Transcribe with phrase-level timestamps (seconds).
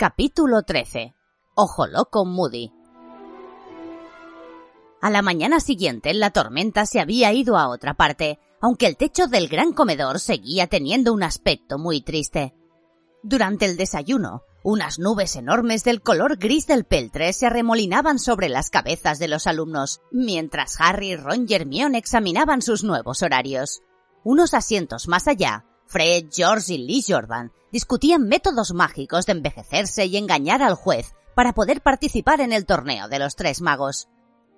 [0.00, 1.14] Capítulo 13.
[1.54, 2.72] Ojo loco Moody.
[5.02, 9.26] A la mañana siguiente la tormenta se había ido a otra parte, aunque el techo
[9.26, 12.54] del gran comedor seguía teniendo un aspecto muy triste.
[13.22, 18.70] Durante el desayuno, unas nubes enormes del color gris del peltre se arremolinaban sobre las
[18.70, 23.82] cabezas de los alumnos, mientras Harry, Ron y Hermione examinaban sus nuevos horarios.
[24.24, 30.16] Unos asientos más allá, Fred, George y Lee Jordan discutían métodos mágicos de envejecerse y
[30.16, 34.08] engañar al juez para poder participar en el torneo de los tres magos.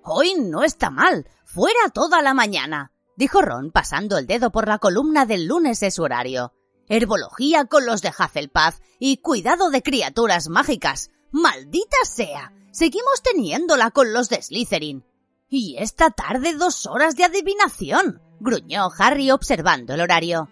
[0.03, 1.27] Hoy no está mal.
[1.43, 5.89] Fuera toda la mañana, dijo Ron pasando el dedo por la columna del lunes de
[5.89, 6.53] su horario.
[6.87, 11.09] Herbología con los de Hufflepuff y cuidado de criaturas mágicas.
[11.31, 12.53] ¡Maldita sea!
[12.71, 15.03] Seguimos teniéndola con los de Slytherin.
[15.49, 20.49] Y esta tarde dos horas de adivinación, gruñó Harry observando el horario.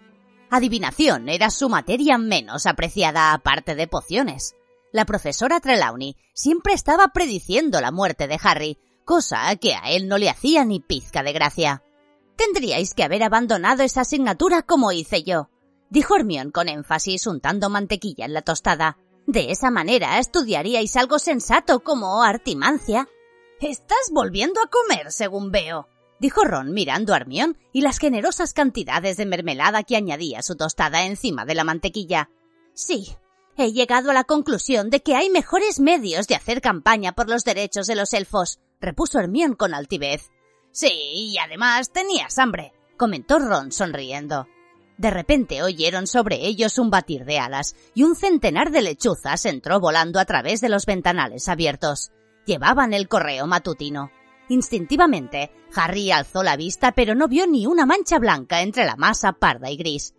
[0.54, 4.54] Adivinación era su materia menos apreciada aparte de pociones.
[4.92, 10.18] La profesora Trelawney siempre estaba prediciendo la muerte de Harry, cosa que a él no
[10.18, 11.82] le hacía ni pizca de gracia.
[12.36, 15.48] Tendríais que haber abandonado esa asignatura como hice yo,
[15.88, 18.98] dijo Hermione con énfasis untando mantequilla en la tostada.
[19.26, 23.08] De esa manera estudiaríais algo sensato como artimancia.
[23.58, 25.88] Estás volviendo a comer, según veo,
[26.22, 31.04] dijo Ron mirando a Hermión y las generosas cantidades de mermelada que añadía su tostada
[31.04, 32.30] encima de la mantequilla.
[32.74, 33.16] Sí,
[33.56, 37.42] he llegado a la conclusión de que hay mejores medios de hacer campaña por los
[37.42, 40.30] derechos de los elfos, repuso Hermión con altivez.
[40.70, 44.46] Sí, y además tenías hambre, comentó Ron sonriendo.
[44.98, 49.80] De repente oyeron sobre ellos un batir de alas y un centenar de lechuzas entró
[49.80, 52.12] volando a través de los ventanales abiertos.
[52.46, 54.12] Llevaban el correo matutino.
[54.52, 59.32] Instintivamente, Harry alzó la vista pero no vio ni una mancha blanca entre la masa
[59.32, 60.14] parda y gris.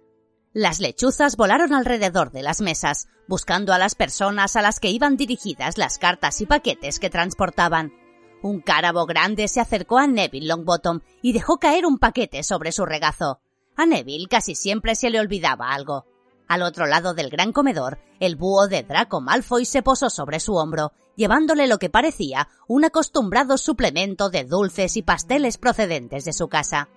[0.54, 5.18] Las lechuzas volaron alrededor de las mesas, buscando a las personas a las que iban
[5.18, 7.94] dirigidas las cartas y paquetes que transportaban.
[8.42, 12.88] Un cárabo grande se acercó a Neville Longbottom y dejó caer un paquete sobre su
[12.88, 13.40] regazo.
[13.76, 16.08] A Neville casi siempre se le olvidaba algo.
[16.48, 20.56] Al otro lado del gran comedor, el búho de Draco Malfoy se posó sobre su
[20.56, 26.48] hombro, llevándole lo que parecía un acostumbrado suplemento de dulces y pasteles procedentes de su
[26.48, 26.90] casa.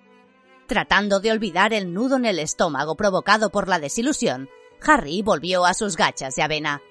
[0.67, 4.49] Tratando de olvidar el nudo en el estómago provocado por la desilusión,
[4.85, 6.81] Harry volvió a sus gachas de avena.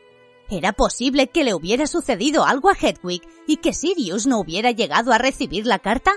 [0.48, 5.12] ¿Era posible que le hubiera sucedido algo a Hedwig y que Sirius no hubiera llegado
[5.12, 6.12] a recibir la carta?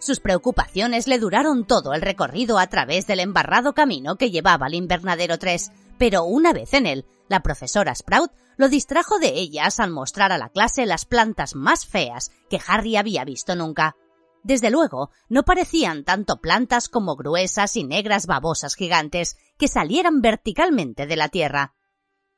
[0.00, 4.74] Sus preocupaciones le duraron todo el recorrido a través del embarrado camino que llevaba al
[4.74, 9.90] invernadero 3, pero una vez en él, la profesora Sprout lo distrajo de ellas al
[9.90, 13.94] mostrar a la clase las plantas más feas que Harry había visto nunca.
[14.42, 21.06] Desde luego, no parecían tanto plantas como gruesas y negras babosas gigantes que salieran verticalmente
[21.06, 21.74] de la tierra.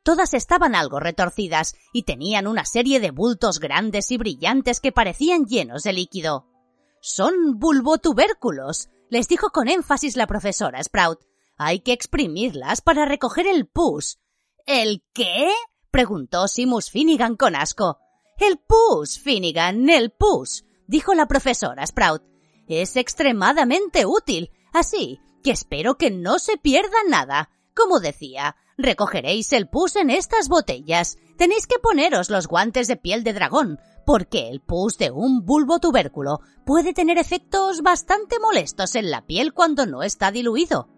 [0.02, 5.46] Todas estaban algo retorcidas y tenían una serie de bultos grandes y brillantes que parecían
[5.46, 6.51] llenos de líquido.
[7.04, 11.18] Son bulbotubérculos, les dijo con énfasis la profesora Sprout.
[11.56, 14.20] Hay que exprimirlas para recoger el pus.
[14.66, 15.50] ¿El qué?
[15.90, 17.98] preguntó Simus Finnegan con asco.
[18.38, 22.22] El pus, Finnegan, el pus, dijo la profesora Sprout.
[22.68, 27.50] Es extremadamente útil, así que espero que no se pierda nada.
[27.74, 31.16] Como decía, recogeréis el pus en estas botellas.
[31.38, 35.78] Tenéis que poneros los guantes de piel de dragón, porque el pus de un bulbo
[35.78, 40.88] tubérculo puede tener efectos bastante molestos en la piel cuando no está diluido.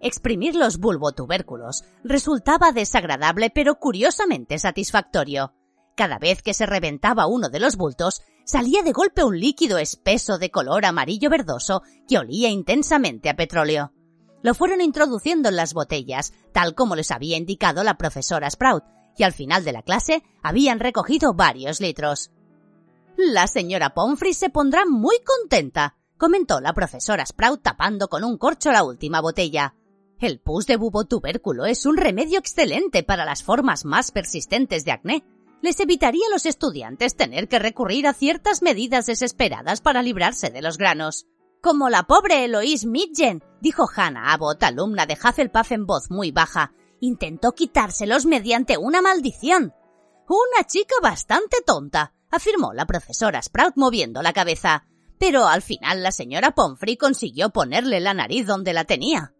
[0.00, 5.54] Exprimir los bulbotubérculos resultaba desagradable pero curiosamente satisfactorio.
[5.96, 10.36] Cada vez que se reventaba uno de los bultos, salía de golpe un líquido espeso
[10.36, 13.93] de color amarillo verdoso que olía intensamente a petróleo.
[14.44, 18.84] Lo fueron introduciendo en las botellas, tal como les había indicado la profesora Sprout,
[19.16, 22.30] y al final de la clase habían recogido varios litros.
[23.16, 28.70] La señora Pomfrey se pondrá muy contenta, comentó la profesora Sprout tapando con un corcho
[28.70, 29.76] la última botella.
[30.20, 35.24] El pus de bubotubérculo es un remedio excelente para las formas más persistentes de acné.
[35.62, 40.60] Les evitaría a los estudiantes tener que recurrir a ciertas medidas desesperadas para librarse de
[40.60, 41.26] los granos.
[41.64, 46.74] Como la pobre Eloise Midgen, dijo Hannah Abbott, alumna de Hufflepuff en voz muy baja,
[47.00, 49.72] intentó quitárselos mediante una maldición.
[50.28, 54.84] Una chica bastante tonta, afirmó la profesora Sprout moviendo la cabeza.
[55.18, 59.32] Pero al final la señora Pomfrey consiguió ponerle la nariz donde la tenía.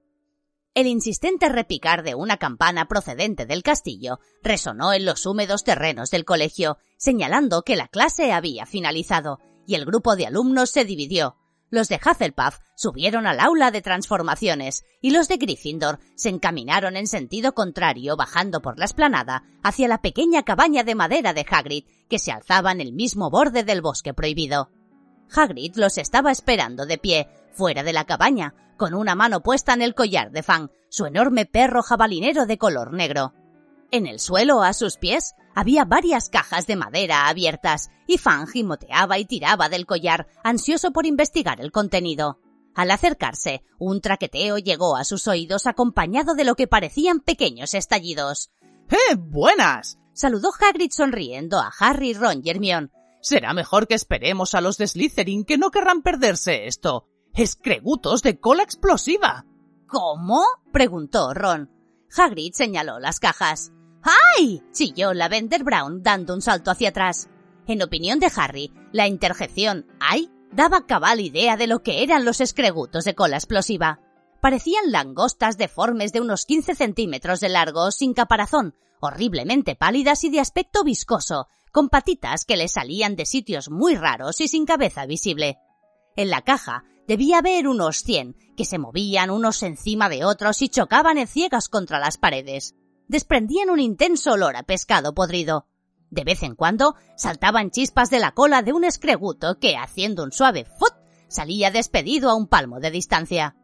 [0.73, 6.25] El insistente repicar de una campana procedente del castillo resonó en los húmedos terrenos del
[6.25, 11.37] colegio, señalando que la clase había finalizado, y el grupo de alumnos se dividió.
[11.75, 17.09] Los de Hufflepuff subieron al aula de transformaciones y los de Gryffindor se encaminaron en
[17.09, 22.21] sentido contrario bajando por la esplanada hacia la pequeña cabaña de madera de Hagrid que
[22.21, 24.71] se alzaba en el mismo borde del bosque prohibido.
[25.35, 29.83] Hagrid los estaba esperando de pie, fuera de la cabaña, con una mano puesta en
[29.83, 33.35] el collar de Fang, su enorme perro jabalinero de color negro.
[33.91, 39.19] En el suelo, a sus pies, había varias cajas de madera abiertas, y Fang gimoteaba
[39.19, 42.41] y tiraba del collar, ansioso por investigar el contenido.
[42.75, 48.51] Al acercarse, un traqueteo llegó a sus oídos acompañado de lo que parecían pequeños estallidos.
[48.91, 49.99] ¡Eh, buenas!
[50.13, 52.91] saludó Hagrid sonriendo a Harry, Ron y Hermione.
[53.21, 57.09] Será mejor que esperemos a los de Slytherin que no querrán perderse esto.
[57.33, 59.47] ¡Escregutos de cola explosiva!
[59.87, 60.45] ¿Cómo?
[60.73, 61.71] preguntó Ron.
[62.17, 63.73] Hagrid señaló las cajas.
[64.05, 64.63] ¡Ay!
[64.73, 67.31] chilló Lavender Brown dando un salto hacia atrás.
[67.67, 70.31] En opinión de Harry, la interjección ¡ay!
[70.53, 74.01] daba cabal idea de lo que eran los escregutos de cola explosiva.
[74.43, 80.41] Parecían langostas deformes de unos 15 centímetros de largo, sin caparazón, horriblemente pálidas y de
[80.41, 85.57] aspecto viscoso, con patitas que le salían de sitios muy raros y sin cabeza visible.
[86.15, 90.69] En la caja debía haber unos cien, que se movían unos encima de otros y
[90.69, 92.75] chocaban en ciegas contra las paredes
[93.09, 95.67] desprendían un intenso olor a pescado podrido.
[96.11, 100.33] De vez en cuando saltaban chispas de la cola de un escreguto que, haciendo un
[100.33, 100.95] suave fut,
[101.29, 103.57] salía despedido a un palmo de distancia.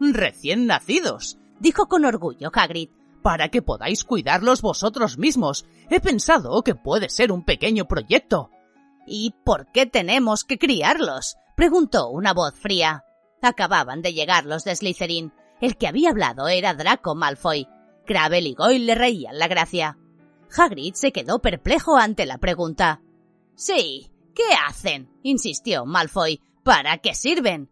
[0.00, 2.90] Recién nacidos, dijo con orgullo Hagrid.
[3.22, 5.66] Para que podáis cuidarlos vosotros mismos.
[5.90, 8.50] He pensado que puede ser un pequeño proyecto.
[9.06, 11.36] ¿Y por qué tenemos que criarlos?
[11.56, 13.04] preguntó una voz fría.
[13.42, 15.32] Acababan de llegar los de Slytherin.
[15.60, 17.66] El que había hablado era Draco Malfoy,
[18.08, 19.98] Gravel y Goyle le reían la gracia.
[20.56, 23.02] Hagrid se quedó perplejo ante la pregunta.
[23.54, 25.10] Sí, ¿qué hacen?
[25.22, 26.40] insistió Malfoy.
[26.64, 27.70] ¿Para qué sirven?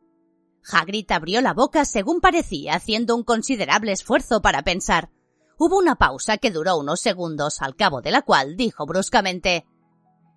[0.70, 5.10] Hagrid abrió la boca según parecía, haciendo un considerable esfuerzo para pensar.
[5.58, 9.64] Hubo una pausa que duró unos segundos, al cabo de la cual dijo bruscamente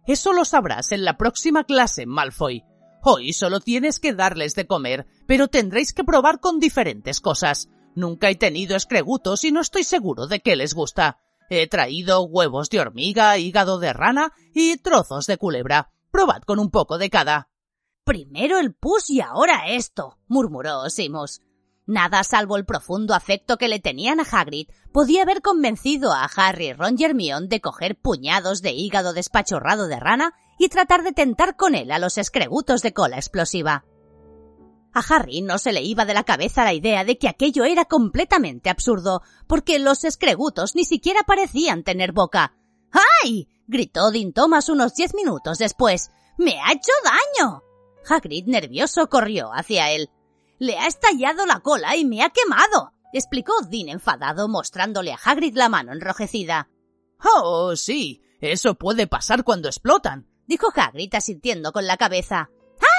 [0.07, 2.63] Eso lo sabrás en la próxima clase, Malfoy.
[3.01, 7.69] Hoy solo tienes que darles de comer, pero tendréis que probar con diferentes cosas.
[7.99, 11.17] Nunca he tenido escregutos y no estoy seguro de qué les gusta.
[11.49, 15.91] He traído huevos de hormiga, hígado de rana y trozos de culebra.
[16.09, 17.49] Probad con un poco de cada.
[18.05, 21.41] Primero el pus y ahora esto, murmuró Simus.
[21.87, 26.71] Nada salvo el profundo afecto que le tenían a Hagrid podía haber convencido a Harry,
[26.71, 31.57] Ron y Hermione de coger puñados de hígado despachorrado de rana y tratar de tentar
[31.57, 33.83] con él a los escregutos de cola explosiva.
[34.93, 37.85] A Harry no se le iba de la cabeza la idea de que aquello era
[37.85, 42.55] completamente absurdo, porque los escregutos ni siquiera parecían tener boca.
[43.23, 43.47] ¡Ay!
[43.67, 46.11] gritó Dean Thomas unos diez minutos después.
[46.37, 47.63] ¡Me ha hecho daño!
[48.09, 50.09] Hagrid, nervioso, corrió hacia él.
[50.57, 55.55] Le ha estallado la cola y me ha quemado, explicó Dean enfadado, mostrándole a Hagrid
[55.55, 56.69] la mano enrojecida.
[57.23, 62.49] Oh, sí, eso puede pasar cuando explotan, dijo Hagrid asintiendo con la cabeza.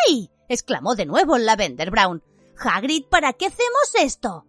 [0.07, 0.31] ¡Ay!
[0.51, 2.23] Exclamó de nuevo Lavender Brown.
[2.59, 4.47] Hagrid, ¿para qué hacemos esto?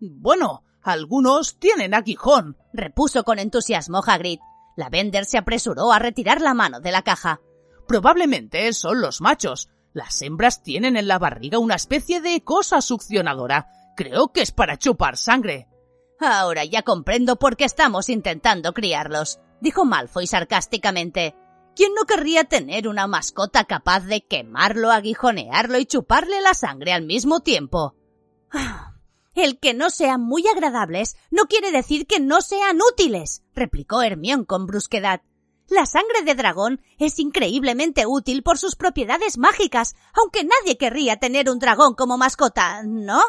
[0.00, 4.40] Bueno, algunos tienen aguijón, repuso con entusiasmo Hagrid.
[4.76, 7.40] Lavender se apresuró a retirar la mano de la caja.
[7.86, 9.70] Probablemente son los machos.
[9.92, 13.68] Las hembras tienen en la barriga una especie de cosa succionadora.
[13.96, 15.68] Creo que es para chupar sangre.
[16.18, 21.36] Ahora ya comprendo por qué estamos intentando criarlos, dijo Malfoy sarcásticamente.
[21.76, 27.02] ¿Quién no querría tener una mascota capaz de quemarlo, aguijonearlo y chuparle la sangre al
[27.02, 27.96] mismo tiempo?
[29.34, 34.44] El que no sean muy agradables no quiere decir que no sean útiles, replicó Hermión
[34.44, 35.22] con brusquedad.
[35.68, 41.50] La sangre de dragón es increíblemente útil por sus propiedades mágicas, aunque nadie querría tener
[41.50, 43.20] un dragón como mascota, ¿no?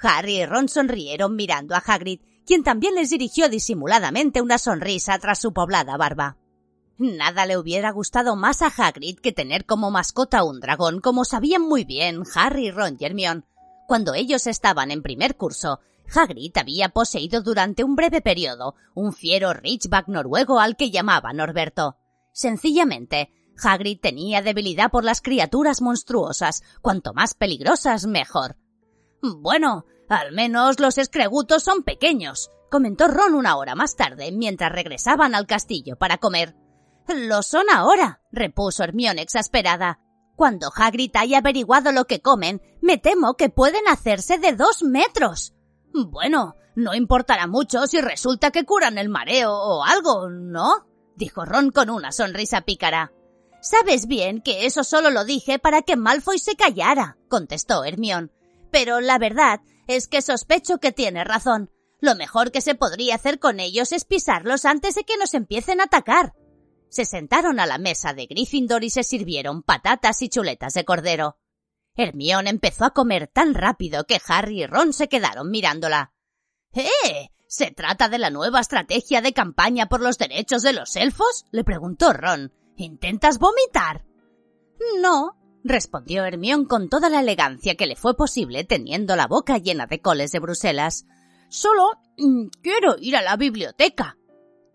[0.00, 5.40] Harry y Ron sonrieron mirando a Hagrid, quien también les dirigió disimuladamente una sonrisa tras
[5.40, 6.38] su poblada barba.
[6.96, 11.62] Nada le hubiera gustado más a Hagrid que tener como mascota un dragón, como sabían
[11.62, 13.42] muy bien Harry, Ron y Hermione.
[13.88, 15.80] Cuando ellos estaban en primer curso,
[16.14, 21.96] Hagrid había poseído durante un breve periodo un fiero Ridgeback noruego al que llamaba Norberto.
[22.32, 23.30] Sencillamente,
[23.62, 28.56] Hagrid tenía debilidad por las criaturas monstruosas, cuanto más peligrosas mejor.
[29.20, 35.34] Bueno, al menos los escregutos son pequeños, comentó Ron una hora más tarde mientras regresaban
[35.34, 36.54] al castillo para comer.
[37.08, 40.00] Lo son ahora, repuso Hermione exasperada.
[40.36, 45.54] Cuando Hagrid haya averiguado lo que comen, me temo que pueden hacerse de dos metros.
[45.92, 50.86] Bueno, no importará mucho si resulta que curan el mareo o algo, ¿no?
[51.14, 53.12] dijo Ron con una sonrisa pícara.
[53.60, 58.32] Sabes bien que eso solo lo dije para que Malfoy se callara, contestó Hermión.
[58.72, 61.70] Pero la verdad es que sospecho que tiene razón.
[62.00, 65.80] Lo mejor que se podría hacer con ellos es pisarlos antes de que nos empiecen
[65.80, 66.34] a atacar.
[66.94, 71.40] Se sentaron a la mesa de Gryffindor y se sirvieron patatas y chuletas de cordero.
[71.96, 76.12] Hermión empezó a comer tan rápido que Harry y Ron se quedaron mirándola.
[76.72, 77.30] ¡Eh!
[77.48, 81.46] ¿Se trata de la nueva estrategia de campaña por los derechos de los elfos?
[81.50, 82.52] le preguntó Ron.
[82.76, 84.04] ¿Intentas vomitar?
[85.00, 89.86] No, respondió Hermión con toda la elegancia que le fue posible teniendo la boca llena
[89.86, 91.06] de coles de Bruselas.
[91.48, 94.16] Solo mm, quiero ir a la biblioteca.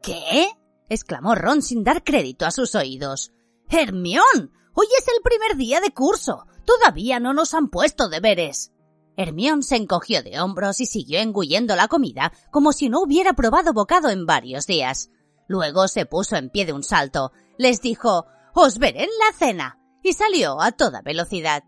[0.02, 0.50] ¿Qué?
[0.90, 3.32] Exclamó Ron sin dar crédito a sus oídos.
[3.70, 4.52] Hermión.
[4.74, 6.46] Hoy es el primer día de curso.
[6.66, 8.72] Todavía no nos han puesto deberes.
[9.16, 13.74] Hermión se encogió de hombros y siguió engullendo la comida como si no hubiera probado
[13.74, 15.12] bocado en varios días.
[15.48, 19.80] Luego se puso en pie de un salto, les dijo Os veré en la cena
[20.04, 21.64] y salió a toda velocidad.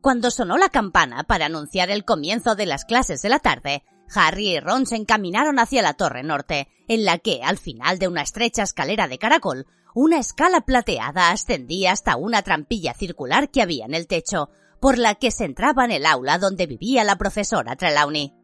[0.00, 4.56] Cuando sonó la campana para anunciar el comienzo de las clases de la tarde, Harry
[4.56, 8.22] y Ron se encaminaron hacia la torre norte, en la que, al final de una
[8.22, 13.94] estrecha escalera de caracol, una escala plateada ascendía hasta una trampilla circular que había en
[13.94, 14.50] el techo,
[14.80, 18.34] por la que se entraba en el aula donde vivía la profesora Trelawney.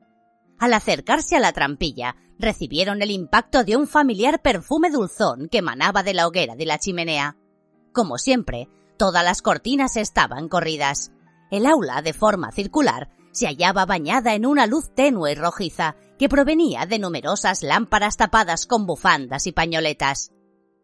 [0.58, 6.02] Al acercarse a la trampilla, recibieron el impacto de un familiar perfume dulzón que emanaba
[6.02, 7.37] de la hoguera de la chimenea.
[7.92, 11.12] Como siempre, todas las cortinas estaban corridas.
[11.50, 16.26] El aula, de forma circular, se hallaba bañada en una luz tenue y rojiza que
[16.26, 20.33] provenía de numerosas lámparas tapadas con bufandas y pañoletas.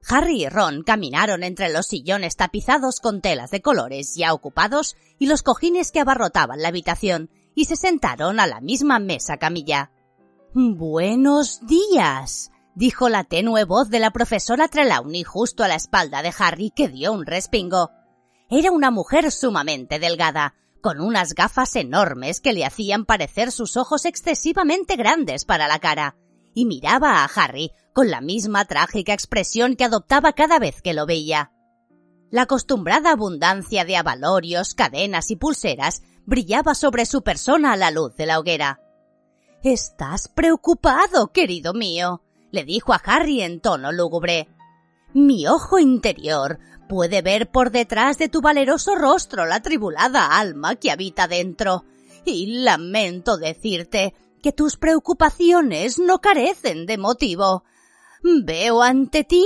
[0.07, 5.29] Harry y Ron caminaron entre los sillones tapizados con telas de colores ya ocupados y
[5.29, 9.91] los cojines que abarrotaban la habitación y se sentaron a la misma mesa camilla.
[10.53, 16.35] Buenos días, dijo la tenue voz de la profesora Trelawney justo a la espalda de
[16.39, 17.91] Harry que dio un respingo.
[18.51, 24.05] Era una mujer sumamente delgada, con unas gafas enormes que le hacían parecer sus ojos
[24.05, 26.17] excesivamente grandes para la cara,
[26.53, 31.07] y miraba a Harry con la misma trágica expresión que adoptaba cada vez que lo
[31.07, 31.53] veía.
[32.31, 38.15] La acostumbrada abundancia de abalorios, cadenas y pulseras brillaba sobre su persona a la luz
[38.17, 38.81] de la hoguera.
[39.63, 44.49] Estás preocupado, querido mío, le dijo a Harry en tono lúgubre.
[45.15, 46.59] Mi ojo interior
[46.93, 51.87] puede ver por detrás de tu valeroso rostro la tribulada alma que habita dentro.
[52.27, 57.65] Y lamento decirte que tus preocupaciones no carecen de motivo.
[58.23, 59.43] Veo ante ti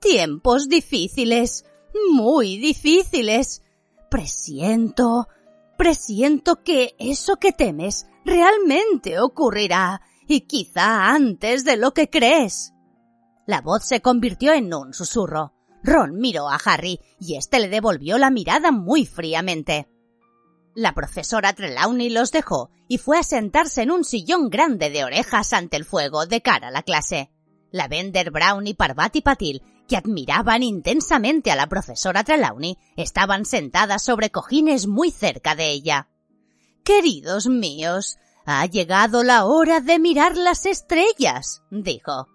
[0.00, 1.66] tiempos difíciles,
[2.12, 3.62] muy difíciles.
[4.10, 5.28] Presiento,
[5.76, 12.72] presiento que eso que temes realmente ocurrirá, y quizá antes de lo que crees.
[13.44, 15.55] La voz se convirtió en un susurro.
[15.86, 19.86] Ron miró a Harry y éste le devolvió la mirada muy fríamente.
[20.74, 25.52] La profesora Trelawney los dejó y fue a sentarse en un sillón grande de orejas
[25.52, 27.30] ante el fuego de cara a la clase.
[27.70, 34.30] Lavender Brown y Parvati Patil, que admiraban intensamente a la profesora Trelawney, estaban sentadas sobre
[34.30, 36.08] cojines muy cerca de ella.
[36.82, 42.26] Queridos míos, ha llegado la hora de mirar las estrellas, dijo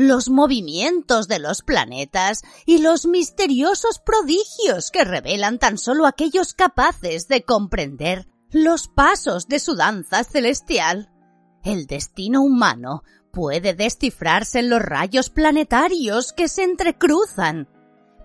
[0.00, 7.28] los movimientos de los planetas y los misteriosos prodigios que revelan tan solo aquellos capaces
[7.28, 11.12] de comprender los pasos de su danza celestial.
[11.62, 17.68] El destino humano puede descifrarse en los rayos planetarios que se entrecruzan.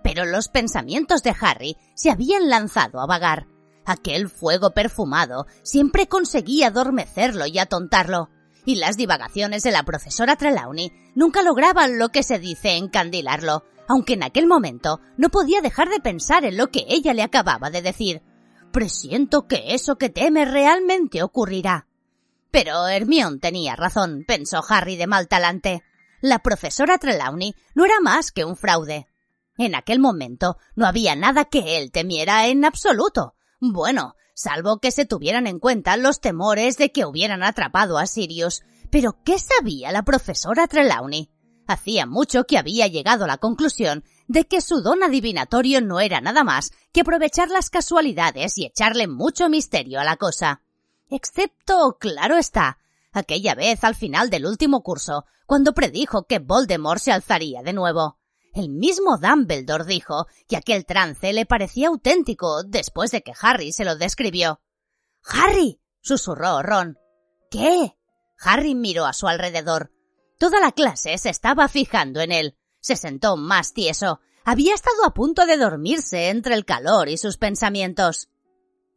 [0.02, 3.48] Pero los pensamientos de Harry se habían lanzado a vagar.
[3.86, 8.30] Aquel fuego perfumado siempre conseguía adormecerlo y atontarlo
[8.66, 14.14] y las divagaciones de la profesora Trelawney nunca lograban lo que se dice encandilarlo, aunque
[14.14, 17.82] en aquel momento no podía dejar de pensar en lo que ella le acababa de
[17.82, 18.22] decir.
[18.72, 21.88] Presiento que eso que teme realmente ocurrirá.
[22.52, 25.84] Pero Hermión tenía razón, pensó Harry de mal talante.
[26.22, 29.08] La profesora Trelawney no era más que un fraude.
[29.58, 33.36] En aquel momento no había nada que él temiera en absoluto.
[33.60, 38.62] Bueno, salvo que se tuvieran en cuenta los temores de que hubieran atrapado a Sirius.
[38.92, 41.32] Pero ¿qué sabía la profesora Trelawney?
[41.66, 46.22] Hacía mucho que había llegado a la conclusión de que su don adivinatorio no era
[46.22, 50.62] nada más que aprovechar las casualidades y echarle mucho misterio a la cosa.
[51.10, 52.78] Excepto, claro está,
[53.12, 58.20] aquella vez al final del último curso, cuando predijo que Voldemort se alzaría de nuevo.
[58.56, 63.84] El mismo Dumbledore dijo que aquel trance le parecía auténtico después de que Harry se
[63.84, 64.62] lo describió.
[65.26, 65.82] ¡Harry!
[66.00, 66.98] susurró Ron.
[67.52, 67.98] ¿Qué?
[68.40, 69.92] Harry miró a su alrededor.
[70.40, 72.58] Toda la clase se estaba fijando en él.
[72.80, 74.22] Se sentó más tieso.
[74.46, 78.30] Había estado a punto de dormirse entre el calor y sus pensamientos.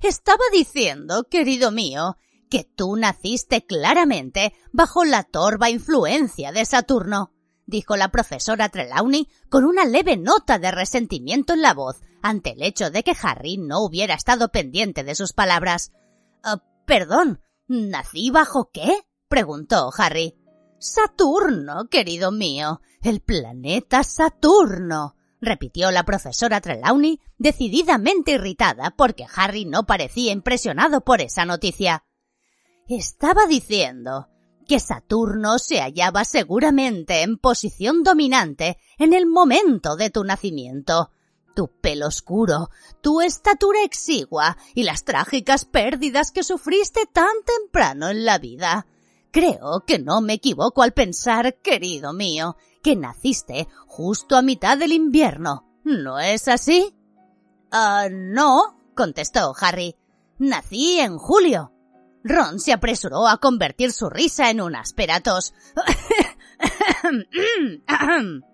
[0.01, 2.17] Estaba diciendo, querido mío,
[2.49, 7.33] que tú naciste claramente bajo la torva influencia de Saturno,
[7.69, 12.63] dijo la profesora Trelawney con una leve nota de resentimiento en la voz ante el
[12.63, 15.93] hecho de que Harry no hubiera estado pendiente de sus palabras.
[16.43, 19.03] Ah, perdón, ¿nací bajo qué?
[19.29, 20.35] preguntó Harry.
[20.81, 29.85] Saturno, querido mío, el planeta Saturno, repitió la profesora Trelawney, decididamente irritada porque Harry no
[29.85, 32.05] parecía impresionado por esa noticia.
[32.89, 34.29] Estaba diciendo
[34.69, 41.11] que Saturno se hallaba seguramente en posición dominante en el momento de tu nacimiento.
[41.57, 42.69] Tu pelo oscuro,
[43.01, 48.87] tu estatura exigua y las trágicas pérdidas que sufriste tan temprano en la vida.
[49.33, 54.93] Creo que no me equivoco al pensar, querido mío, que naciste justo a mitad del
[54.93, 55.67] invierno.
[55.83, 56.95] ¿No es así?
[57.73, 59.97] Ah, no, contestó Harry.
[60.39, 61.73] Nací en julio.
[62.29, 65.55] Ron se apresuró a convertir su risa en un asperatos.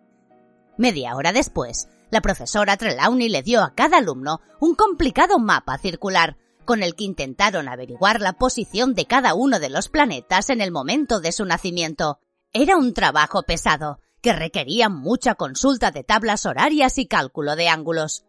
[0.79, 6.37] Media hora después, la profesora Trelawney le dio a cada alumno un complicado mapa circular,
[6.65, 10.71] con el que intentaron averiguar la posición de cada uno de los planetas en el
[10.71, 12.21] momento de su nacimiento.
[12.53, 18.25] Era un trabajo pesado, que requería mucha consulta de tablas horarias y cálculo de ángulos.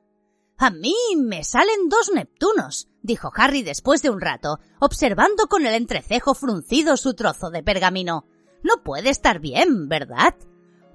[0.57, 5.73] A mí me salen dos Neptunos, dijo Harry después de un rato, observando con el
[5.73, 8.25] entrecejo fruncido su trozo de pergamino.
[8.63, 10.33] No puede estar bien, ¿verdad?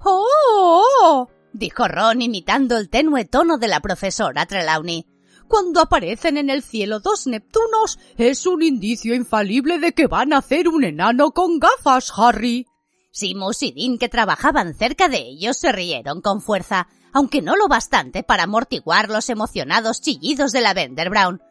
[0.03, 1.29] ¡Oh!
[1.53, 5.05] dijo Ron imitando el tenue tono de la profesora Trelawney.
[5.47, 10.37] Cuando aparecen en el cielo dos Neptunos, es un indicio infalible de que van a
[10.37, 12.67] hacer un enano con gafas, Harry.
[13.11, 17.67] Simus y Dean, que trabajaban cerca de ellos, se rieron con fuerza, aunque no lo
[17.67, 21.41] bastante para amortiguar los emocionados chillidos de la Bender Brown.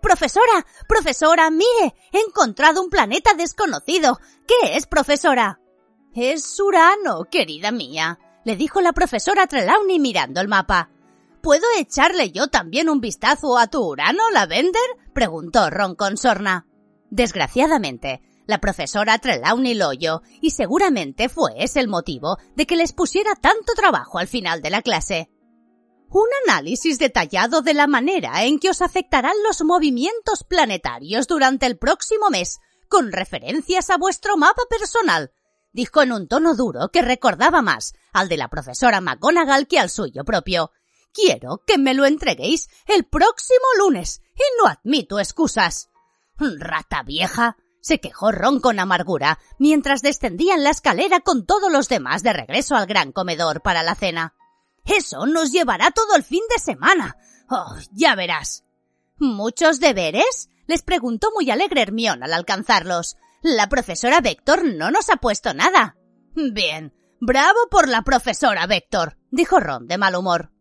[0.00, 4.20] Profesora, profesora, mire, he encontrado un planeta desconocido.
[4.46, 5.60] ¿Qué es, profesora?
[6.14, 10.90] Es Urano, querida mía, le dijo la profesora Trelawney mirando el mapa.
[11.42, 14.82] ¿Puedo echarle yo también un vistazo a tu Urano, Lavender?
[15.12, 16.66] preguntó Ron con sorna.
[17.10, 22.92] Desgraciadamente, la profesora Trelawney lo oyó y seguramente fue ese el motivo de que les
[22.92, 25.30] pusiera tanto trabajo al final de la clase.
[26.10, 31.78] Un análisis detallado de la manera en que os afectarán los movimientos planetarios durante el
[31.78, 32.58] próximo mes,
[32.88, 35.32] con referencias a vuestro mapa personal,
[35.72, 39.88] dijo en un tono duro que recordaba más al de la profesora McGonagall que al
[39.88, 40.72] suyo propio.
[41.12, 45.88] Quiero que me lo entreguéis el próximo lunes y no admito excusas.
[46.38, 52.22] Rata vieja, se quejó Ron con amargura mientras descendían la escalera con todos los demás
[52.22, 54.34] de regreso al gran comedor para la cena.
[54.84, 57.16] Eso nos llevará todo el fin de semana.
[57.48, 58.64] Oh, ya verás.
[59.18, 60.48] ¿Muchos deberes?
[60.66, 63.16] les preguntó muy alegre Hermión al alcanzarlos.
[63.42, 65.96] La profesora Vector no nos ha puesto nada.
[66.34, 70.52] Bien, bravo por la profesora Vector, dijo Ron de mal humor.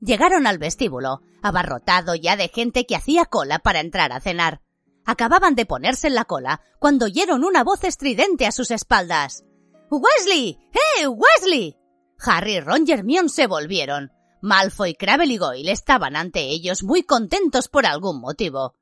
[0.00, 4.60] Llegaron al vestíbulo, abarrotado ya de gente que hacía cola para entrar a cenar.
[5.04, 9.44] Acababan de ponerse en la cola cuando oyeron una voz estridente a sus espaldas.
[9.90, 10.58] ¡Wesley!
[11.00, 11.76] ¡Eh, Wesley!
[12.18, 14.12] Harry Ron y Hermione se volvieron.
[14.40, 18.74] Malfoy, Crabble y Goyle estaban ante ellos muy contentos por algún motivo.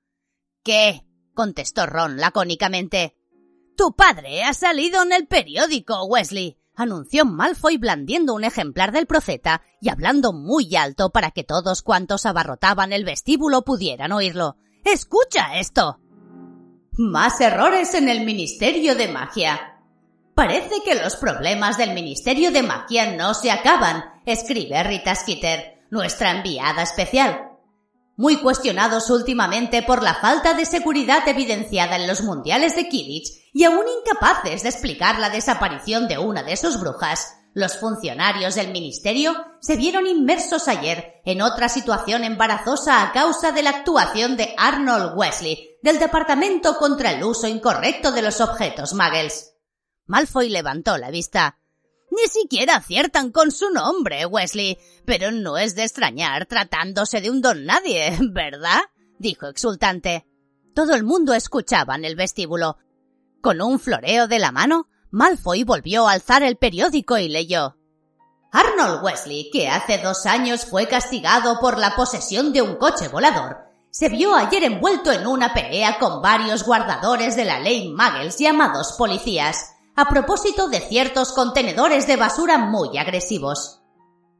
[0.64, 1.04] ¿Qué?
[1.34, 3.16] contestó Ron lacónicamente.
[3.76, 9.62] Tu padre ha salido en el periódico, Wesley, anunció Malfoy blandiendo un ejemplar del profeta
[9.80, 14.56] y hablando muy alto para que todos cuantos abarrotaban el vestíbulo pudieran oírlo.
[14.84, 16.01] Escucha esto.
[16.92, 19.78] Más errores en el Ministerio de Magia.
[20.34, 26.30] Parece que los problemas del Ministerio de Magia no se acaban, escribe Rita Skeeter, nuestra
[26.30, 27.52] enviada especial
[28.16, 33.64] muy cuestionados últimamente por la falta de seguridad evidenciada en los mundiales de Kidditch y
[33.64, 39.34] aún incapaces de explicar la desaparición de una de sus brujas, los funcionarios del ministerio
[39.60, 45.12] se vieron inmersos ayer en otra situación embarazosa a causa de la actuación de Arnold
[45.16, 49.54] Wesley del Departamento contra el Uso Incorrecto de los Objetos Muggles.
[50.06, 51.58] Malfoy levantó la vista.
[52.10, 54.78] Ni siquiera aciertan con su nombre, Wesley.
[55.06, 58.80] Pero no es de extrañar tratándose de un don nadie, ¿verdad?
[59.18, 60.26] dijo exultante.
[60.74, 62.78] Todo el mundo escuchaba en el vestíbulo.
[63.40, 67.76] Con un floreo de la mano, Malfoy volvió a alzar el periódico y leyó.
[68.50, 73.58] Arnold Wesley, que hace dos años fue castigado por la posesión de un coche volador,
[73.90, 78.94] se vio ayer envuelto en una pelea con varios guardadores de la ley Muggles llamados
[78.96, 83.82] policías a propósito de ciertos contenedores de basura muy agresivos.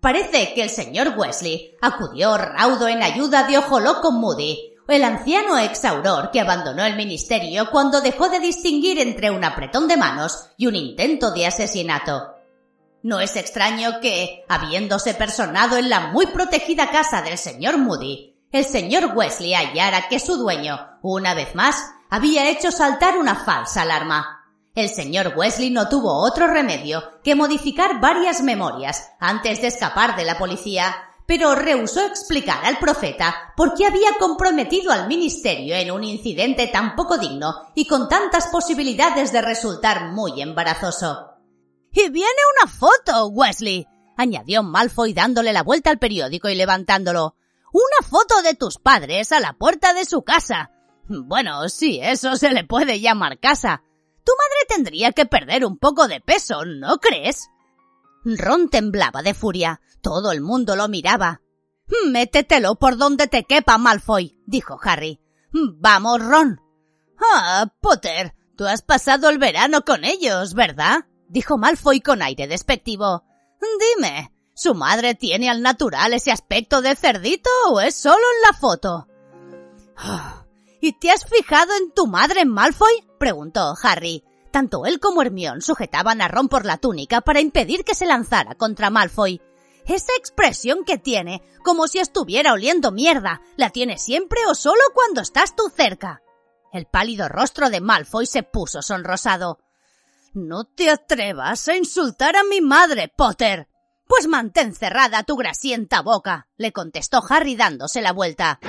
[0.01, 5.59] Parece que el señor Wesley acudió raudo en ayuda de Ojo Loco Moody, el anciano
[5.59, 10.67] exauror que abandonó el ministerio cuando dejó de distinguir entre un apretón de manos y
[10.67, 12.35] un intento de asesinato.
[13.03, 18.65] No es extraño que, habiéndose personado en la muy protegida casa del señor Moody, el
[18.65, 24.43] señor Wesley hallara que su dueño, una vez más, había hecho saltar una falsa alarma.
[24.75, 30.25] El señor Wesley no tuvo otro remedio que modificar varias memorias antes de escapar de
[30.25, 30.95] la policía,
[31.27, 36.95] pero rehusó explicar al profeta por qué había comprometido al ministerio en un incidente tan
[36.97, 41.33] poco digno y con tantas posibilidades de resultar muy embarazoso.
[41.93, 47.37] Y viene una foto, Wesley, añadió Malfoy dándole la vuelta al periódico y levantándolo.
[47.73, 50.71] Una foto de tus padres a la puerta de su casa.
[51.09, 53.83] Bueno, sí, eso se le puede llamar casa.
[54.25, 57.49] Tu madre tendría que perder un poco de peso, ¿no crees?
[58.25, 59.81] Ron temblaba de furia.
[60.01, 61.41] Todo el mundo lo miraba.
[62.07, 65.21] Métetelo por donde te quepa, Malfoy, dijo Harry.
[65.53, 66.61] Vamos, Ron.
[67.21, 71.07] Ah, Potter, tú has pasado el verano con ellos, ¿verdad?
[71.29, 73.25] dijo Malfoy con aire despectivo.
[73.97, 78.59] Dime, ¿su madre tiene al natural ese aspecto de cerdito o es solo en la
[78.59, 79.09] foto?
[80.81, 82.93] ¿Y te has fijado en tu madre, Malfoy?
[83.19, 84.25] preguntó Harry.
[84.53, 88.55] Tanto él como Hermión sujetaban a Ron por la túnica para impedir que se lanzara
[88.55, 89.41] contra Malfoy.
[89.87, 95.23] Esa expresión que tiene, como si estuviera oliendo mierda, ¿la tiene siempre o solo cuando
[95.23, 96.23] estás tú cerca?
[96.71, 99.59] El pálido rostro de Malfoy se puso sonrosado.
[100.35, 103.69] No te atrevas a insultar a mi madre, Potter.
[104.07, 108.61] Pues mantén cerrada tu grasienta boca, le contestó Harry dándose la vuelta.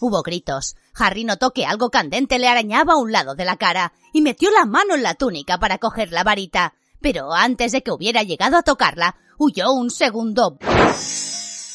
[0.00, 0.76] Hubo gritos.
[0.94, 4.50] Harry notó que algo candente le arañaba a un lado de la cara y metió
[4.50, 6.74] la mano en la túnica para coger la varita.
[7.00, 10.58] Pero antes de que hubiera llegado a tocarla, huyó un segundo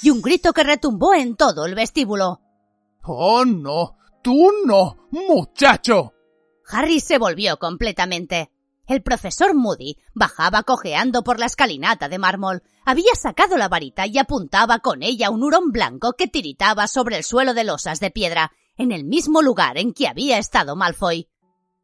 [0.01, 2.41] y un grito que retumbó en todo el vestíbulo.
[3.01, 3.97] ¡Oh, no!
[4.21, 5.07] ¡Tú no!
[5.11, 6.13] ¡Muchacho!
[6.67, 8.51] Harry se volvió completamente.
[8.87, 12.61] El profesor Moody bajaba cojeando por la escalinata de mármol.
[12.85, 17.23] Había sacado la varita y apuntaba con ella un hurón blanco que tiritaba sobre el
[17.23, 21.29] suelo de losas de piedra, en el mismo lugar en que había estado Malfoy.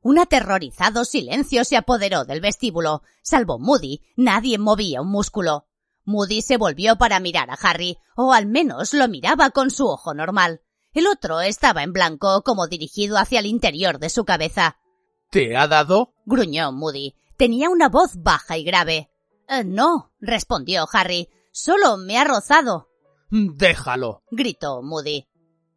[0.02, 3.04] Un aterrorizado silencio se apoderó del vestíbulo.
[3.22, 5.68] Salvo Moody, nadie movía un músculo.
[6.06, 10.14] Moody se volvió para mirar a Harry, o al menos lo miraba con su ojo
[10.14, 10.62] normal.
[10.94, 14.78] El otro estaba en blanco, como dirigido hacia el interior de su cabeza.
[15.30, 16.14] ¿Te ha dado?
[16.26, 17.16] gruñó Moody.
[17.38, 19.10] Tenía una voz baja y grave.
[19.48, 21.30] Eh, no, respondió Harry.
[21.52, 22.90] Solo me ha rozado.
[23.30, 25.28] Déjalo, gritó Moody.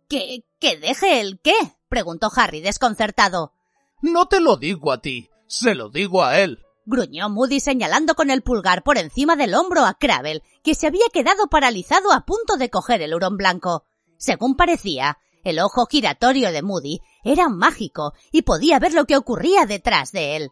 [0.08, 1.52] ¿Que, que deje el qué?
[1.90, 3.52] preguntó Harry desconcertado.
[4.00, 6.64] No te lo digo a ti, se lo digo a él.
[6.86, 11.04] Gruñó Moody señalando con el pulgar por encima del hombro a Cravel, que se había
[11.12, 13.84] quedado paralizado a punto de coger el hurón blanco.
[14.16, 19.66] Según parecía, el ojo giratorio de Moody era mágico y podía ver lo que ocurría
[19.66, 20.50] detrás de él.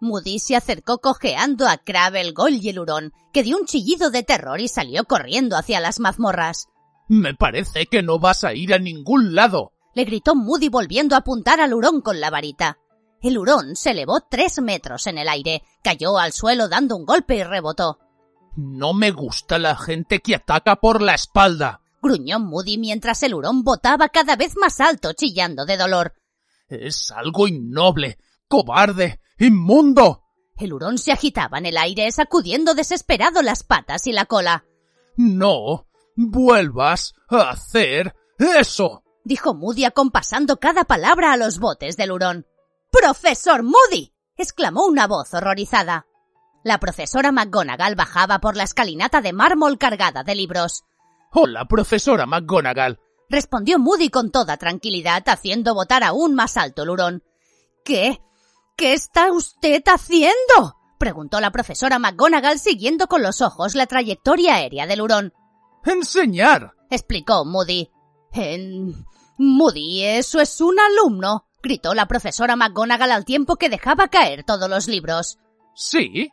[0.00, 4.22] Moody se acercó cojeando a Cravel, Gold y el hurón, que dio un chillido de
[4.22, 6.68] terror y salió corriendo hacia las mazmorras.
[7.08, 9.72] Me parece que no vas a ir a ningún lado.
[9.94, 12.78] Le gritó Moody volviendo a apuntar al hurón con la varita.
[13.22, 17.36] El hurón se elevó tres metros en el aire, cayó al suelo dando un golpe
[17.36, 17.98] y rebotó.
[18.56, 23.64] No me gusta la gente que ataca por la espalda gruñó Moody mientras el hurón
[23.64, 26.14] botaba cada vez más alto, chillando de dolor.
[26.68, 30.22] Es algo innoble, cobarde, inmundo.
[30.56, 34.64] El hurón se agitaba en el aire, sacudiendo desesperado las patas y la cola.
[35.16, 42.46] No, vuelvas a hacer eso, dijo Moody acompasando cada palabra a los botes del hurón.
[42.90, 44.12] ¡Profesor Moody!
[44.36, 46.06] exclamó una voz horrorizada.
[46.62, 50.84] La profesora McGonagall bajaba por la escalinata de mármol cargada de libros.
[51.32, 52.98] Hola, profesora McGonagall.
[53.28, 57.22] Respondió Moody con toda tranquilidad, haciendo botar aún más alto el hurón.
[57.84, 58.20] ¿Qué?
[58.76, 60.76] ¿Qué está usted haciendo?
[60.98, 65.32] preguntó la profesora McGonagall siguiendo con los ojos la trayectoria aérea del hurón.
[65.84, 67.90] Enseñar, explicó Moody.
[68.32, 69.06] En...
[69.36, 74.68] Moody, eso es un alumno, gritó la profesora McGonagall al tiempo que dejaba caer todos
[74.68, 75.38] los libros.
[75.74, 76.30] ¿Sí?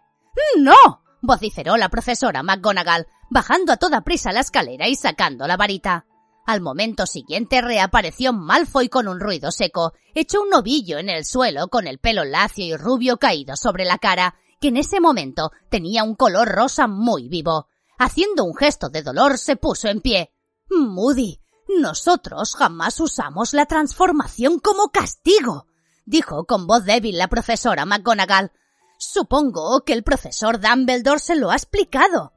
[0.58, 6.06] No, vociferó la profesora McGonagall, bajando a toda prisa la escalera y sacando la varita.
[6.46, 11.68] Al momento siguiente reapareció Malfoy con un ruido seco, hecho un novillo en el suelo
[11.68, 16.04] con el pelo lacio y rubio caído sobre la cara, que en ese momento tenía
[16.04, 17.68] un color rosa muy vivo.
[18.04, 20.34] Haciendo un gesto de dolor se puso en pie.
[20.72, 21.40] Moody,
[21.80, 25.68] nosotros jamás usamos la transformación como castigo,
[26.08, 28.54] dijo con voz débil la profesora McGonagall.
[28.98, 32.34] Supongo que el profesor Dumbledore se lo ha explicado.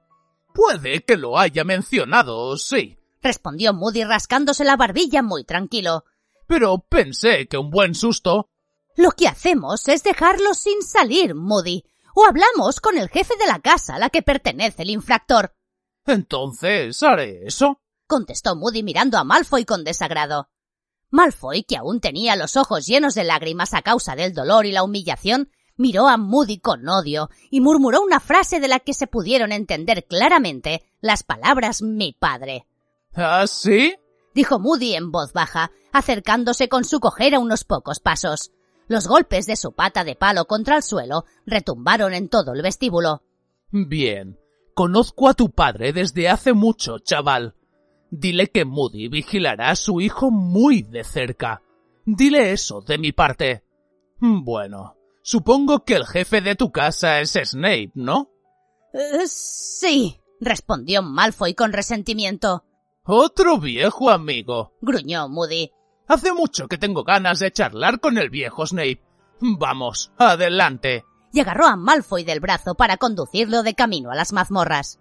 [0.52, 2.98] Puede que lo haya mencionado, sí.
[3.22, 6.04] respondió Moody rascándose la barbilla muy tranquilo.
[6.46, 8.50] Pero pensé que un buen susto.
[8.96, 11.84] Lo que hacemos es dejarlo sin salir, Moody.
[12.14, 15.54] O hablamos con el jefe de la casa a la que pertenece el infractor.
[16.06, 17.80] Entonces haré eso.
[18.06, 20.48] contestó Moody mirando a Malfoy con desagrado.
[21.10, 24.82] Malfoy, que aún tenía los ojos llenos de lágrimas a causa del dolor y la
[24.82, 29.52] humillación, miró a Moody con odio y murmuró una frase de la que se pudieron
[29.52, 32.66] entender claramente las palabras mi padre.
[33.14, 33.96] ¿Ah, sí?
[34.34, 38.50] dijo Moody en voz baja, acercándose con su cojera unos pocos pasos.
[38.88, 43.22] Los golpes de su pata de palo contra el suelo retumbaron en todo el vestíbulo.
[43.70, 44.38] Bien.
[44.74, 47.54] Conozco a tu padre desde hace mucho, chaval.
[48.10, 51.62] Dile que Moody vigilará a su hijo muy de cerca.
[52.04, 53.64] Dile eso de mi parte.
[54.20, 58.30] Bueno, supongo que el jefe de tu casa es Snape, ¿no?
[58.92, 62.64] Eh, sí, respondió Malfoy con resentimiento.
[63.04, 65.70] Otro viejo amigo, gruñó Moody.
[66.06, 69.02] Hace mucho que tengo ganas de charlar con el viejo Snape.
[69.40, 71.04] Vamos, adelante.
[71.32, 75.00] Y agarró a Malfoy del brazo para conducirlo de camino a las mazmorras.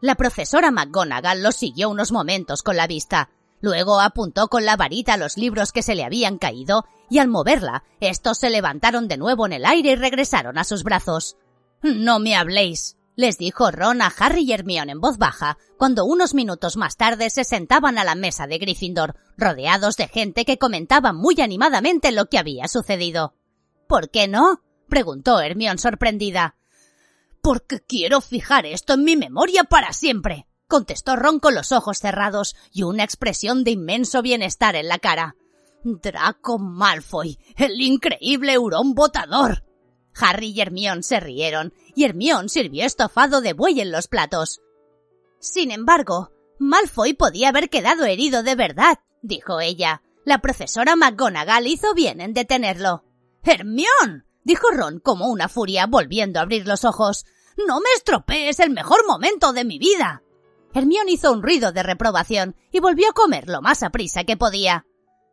[0.00, 3.30] La profesora McGonagall lo siguió unos momentos con la vista.
[3.60, 7.84] Luego apuntó con la varita los libros que se le habían caído y al moverla,
[8.00, 11.36] estos se levantaron de nuevo en el aire y regresaron a sus brazos.
[11.82, 16.34] No me habléis, les dijo Ron a Harry y Hermione en voz baja, cuando unos
[16.34, 21.12] minutos más tarde se sentaban a la mesa de Gryffindor, rodeados de gente que comentaba
[21.12, 23.34] muy animadamente lo que había sucedido.
[23.88, 24.62] ¿Por qué no?
[24.88, 26.54] preguntó Hermione sorprendida.
[27.42, 32.54] Porque quiero fijar esto en mi memoria para siempre, contestó Ron con los ojos cerrados
[32.72, 35.34] y una expresión de inmenso bienestar en la cara.
[35.82, 39.64] Draco Malfoy, el increíble hurón botador.
[40.20, 44.60] Harry y Hermione se rieron, y Hermione sirvió estofado de buey en los platos.
[45.38, 50.02] Sin embargo, Malfoy podía haber quedado herido de verdad, dijo ella.
[50.24, 53.04] La profesora McGonagall hizo bien en detenerlo.
[53.44, 57.24] Hermione, dijo Ron como una furia, volviendo a abrir los ojos.
[57.66, 60.22] No me estropees el mejor momento de mi vida.
[60.74, 64.84] Hermione hizo un ruido de reprobación y volvió a comer lo más aprisa que podía.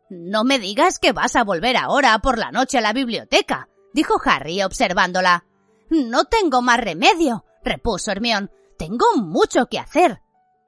[0.08, 4.20] No me digas que vas a volver ahora por la noche a la biblioteca, dijo
[4.24, 5.46] Harry observándola.
[5.88, 8.50] No tengo más remedio, repuso Hermión.
[8.78, 10.20] Tengo mucho que hacer.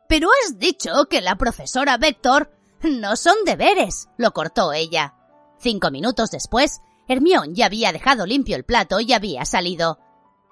[0.08, 2.50] Pero has dicho que la profesora Vector
[2.82, 5.14] no son deberes, lo cortó ella.
[5.58, 9.98] Cinco minutos después, Hermión ya había dejado limpio el plato y había salido.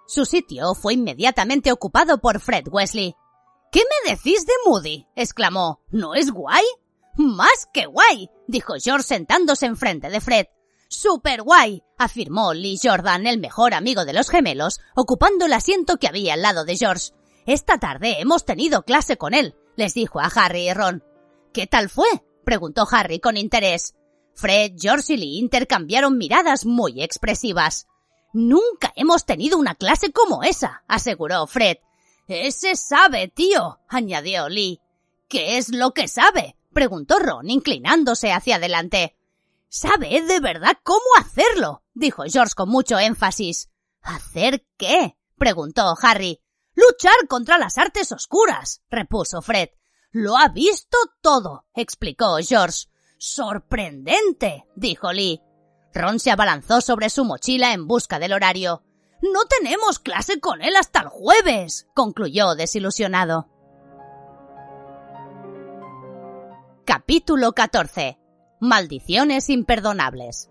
[0.07, 3.17] Su sitio fue inmediatamente ocupado por Fred Wesley.
[3.73, 5.07] ¿Qué me decís de Moody?
[5.17, 5.81] exclamó.
[5.91, 6.65] ¿No es guay?
[7.15, 10.47] Más que guay, dijo George sentándose enfrente de Fred.
[10.89, 16.09] Super guay, afirmó Lee Jordan, el mejor amigo de los gemelos, ocupando el asiento que
[16.09, 17.13] había al lado de George.
[17.45, 21.05] Esta tarde hemos tenido clase con él, les dijo a Harry y Ron.
[21.53, 22.07] ¿Qué tal fue?
[22.45, 23.95] preguntó Harry con interés.
[24.35, 27.87] Fred, George y Lee intercambiaron miradas muy expresivas.
[28.33, 31.79] Nunca hemos tenido una clase como esa, aseguró Fred.
[32.29, 34.81] Ese sabe, tío, añadió Lee.
[35.29, 36.57] ¿Qué es lo que sabe?
[36.73, 39.17] preguntó Ron, inclinándose hacia adelante.
[39.79, 43.69] Sabe de verdad cómo hacerlo, dijo George con mucho énfasis.
[44.01, 45.19] ¿Hacer qué?
[45.37, 46.41] preguntó Harry.
[46.75, 49.69] Luchar contra las artes oscuras, repuso Fred.
[50.13, 52.87] Lo ha visto todo, explicó George.
[53.19, 55.43] Sorprendente, dijo Lee.
[55.93, 58.83] Ron se abalanzó sobre su mochila en busca del horario.
[59.21, 63.51] No tenemos clase con él hasta el jueves, concluyó desilusionado.
[66.87, 68.26] Capítulo 14.
[68.59, 70.49] Maldiciones imperdonables.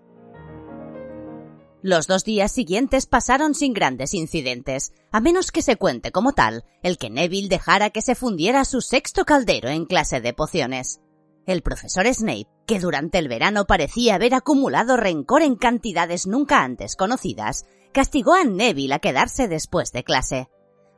[1.82, 6.66] Los dos días siguientes pasaron sin grandes incidentes, a menos que se cuente como tal
[6.84, 11.02] el que Neville dejara que se fundiera su sexto caldero en clase de pociones.
[11.48, 16.96] El profesor Snape, que durante el verano parecía haber acumulado rencor en cantidades nunca antes
[16.96, 20.48] conocidas, castigó a Neville a quedarse después de clase.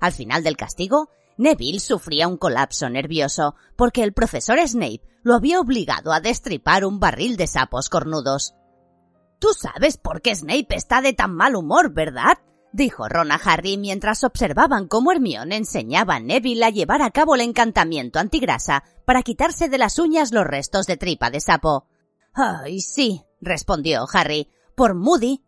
[0.01, 5.59] Al final del castigo, Neville sufría un colapso nervioso porque el profesor Snape lo había
[5.59, 8.55] obligado a destripar un barril de sapos cornudos.
[9.39, 12.39] Tú sabes por qué Snape está de tan mal humor, ¿verdad?
[12.73, 17.35] dijo Ron a Harry mientras observaban cómo Hermione enseñaba a Neville a llevar a cabo
[17.35, 21.87] el encantamiento antigrasa para quitarse de las uñas los restos de tripa de sapo.
[22.33, 25.43] Ay, sí, respondió Harry, por Moody.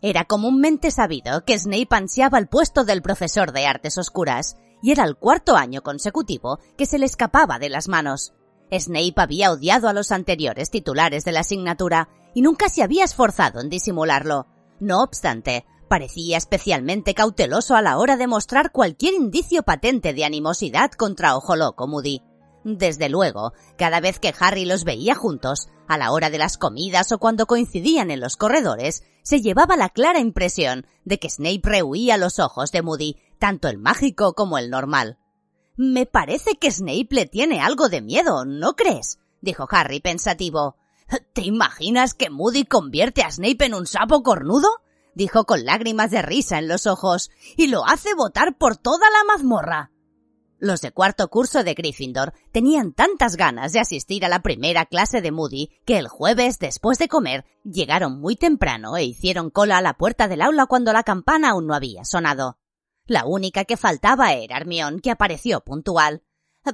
[0.00, 5.04] Era comúnmente sabido que Snape ansiaba el puesto del profesor de artes oscuras, y era
[5.04, 8.32] el cuarto año consecutivo que se le escapaba de las manos.
[8.70, 13.60] Snape había odiado a los anteriores titulares de la asignatura y nunca se había esforzado
[13.60, 14.46] en disimularlo.
[14.80, 20.90] No obstante, Parecía especialmente cauteloso a la hora de mostrar cualquier indicio patente de animosidad
[20.92, 22.22] contra Ojo Loco Moody.
[22.62, 27.10] Desde luego, cada vez que Harry los veía juntos, a la hora de las comidas
[27.12, 32.18] o cuando coincidían en los corredores, se llevaba la clara impresión de que Snape rehuía
[32.18, 35.18] los ojos de Moody, tanto el mágico como el normal.
[35.76, 39.18] Me parece que Snape le tiene algo de miedo, ¿no crees?
[39.40, 40.76] dijo Harry pensativo.
[41.32, 44.68] ¿Te imaginas que Moody convierte a Snape en un sapo cornudo?
[45.14, 49.24] dijo con lágrimas de risa en los ojos, y lo hace votar por toda la
[49.24, 49.90] mazmorra.
[50.60, 55.20] Los de cuarto curso de Gryffindor tenían tantas ganas de asistir a la primera clase
[55.20, 59.82] de Moody que el jueves, después de comer, llegaron muy temprano e hicieron cola a
[59.82, 62.58] la puerta del aula cuando la campana aún no había sonado.
[63.08, 66.22] La única que faltaba era Hermión, que apareció puntual.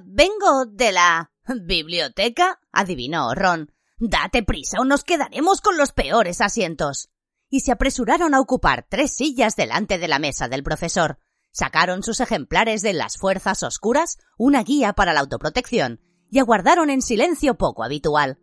[0.03, 1.31] Vengo de la
[1.63, 3.73] biblioteca, adivinó Ron.
[3.99, 7.09] Date prisa o nos quedaremos con los peores asientos
[7.49, 11.21] y se apresuraron a ocupar tres sillas delante de la mesa del profesor.
[11.53, 16.01] Sacaron sus ejemplares de las fuerzas oscuras, una guía para la autoprotección,
[16.33, 18.41] y aguardaron en silencio poco habitual.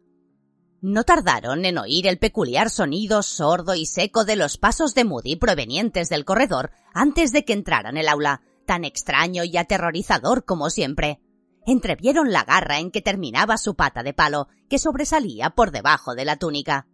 [0.82, 5.36] No tardaron en oír el peculiar sonido sordo y seco de los pasos de Moody
[5.36, 11.22] provenientes del corredor antes de que entraran el aula, tan extraño y aterrorizador como siempre.
[11.68, 16.26] Entrevieron la garra en que terminaba su pata de palo, que sobresalía por debajo de
[16.26, 16.88] la túnica.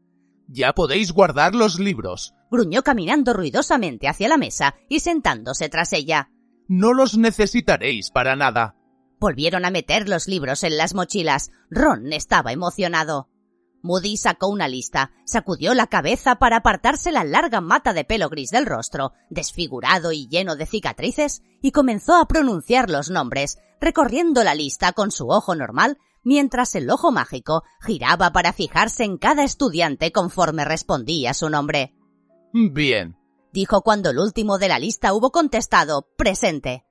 [0.49, 2.33] Ya podéis guardar los libros.
[2.51, 6.29] Gruñó caminando ruidosamente hacia la mesa y sentándose tras ella.
[6.67, 8.75] No los necesitaréis para nada.
[9.17, 11.51] Volvieron a meter los libros en las mochilas.
[11.69, 13.29] Ron estaba emocionado.
[13.81, 18.49] Moody sacó una lista, sacudió la cabeza para apartarse la larga mata de pelo gris
[18.49, 24.55] del rostro, desfigurado y lleno de cicatrices, y comenzó a pronunciar los nombres, recorriendo la
[24.55, 30.11] lista con su ojo normal mientras el ojo mágico giraba para fijarse en cada estudiante
[30.11, 31.95] conforme respondía su nombre.
[32.51, 33.15] Bien,
[33.53, 36.83] dijo cuando el último de la lista hubo contestado presente.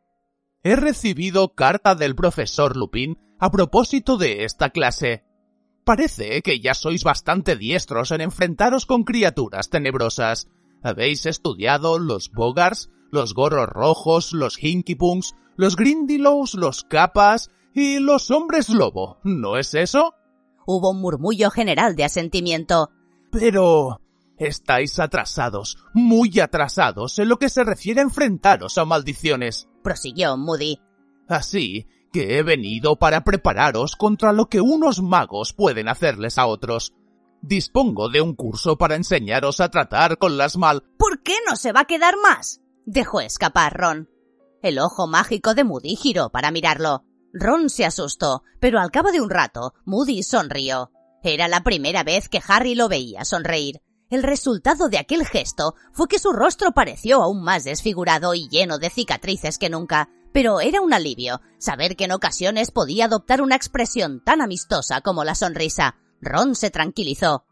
[0.63, 5.26] He recibido carta del profesor Lupin a propósito de esta clase.
[5.87, 10.49] Parece que ya sois bastante diestros en enfrentaros con criaturas tenebrosas.
[10.83, 18.33] Habéis estudiado los Bogars, los gorros rojos, los Hinkypunks, los Grindylows, los Capas y los
[18.33, 20.15] hombres lobo, ¿no es eso?
[20.67, 22.91] Hubo un murmullo general de asentimiento.
[23.31, 24.01] Pero...
[24.39, 29.69] estáis atrasados, muy atrasados en lo que se refiere a enfrentaros a maldiciones.
[29.85, 30.81] Prosiguió Moody.
[31.29, 31.87] Así
[32.17, 36.95] que he venido para prepararos contra lo que unos magos pueden hacerles a otros.
[37.43, 40.83] Dispongo de un curso para enseñaros a tratar con las mal...
[40.97, 42.63] ¿Por qué no se va a quedar más?
[42.87, 44.09] Dejó escapar Ron.
[44.63, 47.05] El ojo mágico de Moody giró para mirarlo.
[47.35, 50.93] Ron se asustó, pero al cabo de un rato, Moody sonrió.
[51.23, 53.83] Era la primera vez que Harry lo veía sonreír.
[54.09, 58.79] El resultado de aquel gesto fue que su rostro pareció aún más desfigurado y lleno
[58.79, 63.57] de cicatrices que nunca, pero era un alivio saber que en ocasiones podía adoptar una
[63.57, 65.97] expresión tan amistosa como la sonrisa.
[66.21, 67.47] Ron se tranquilizó.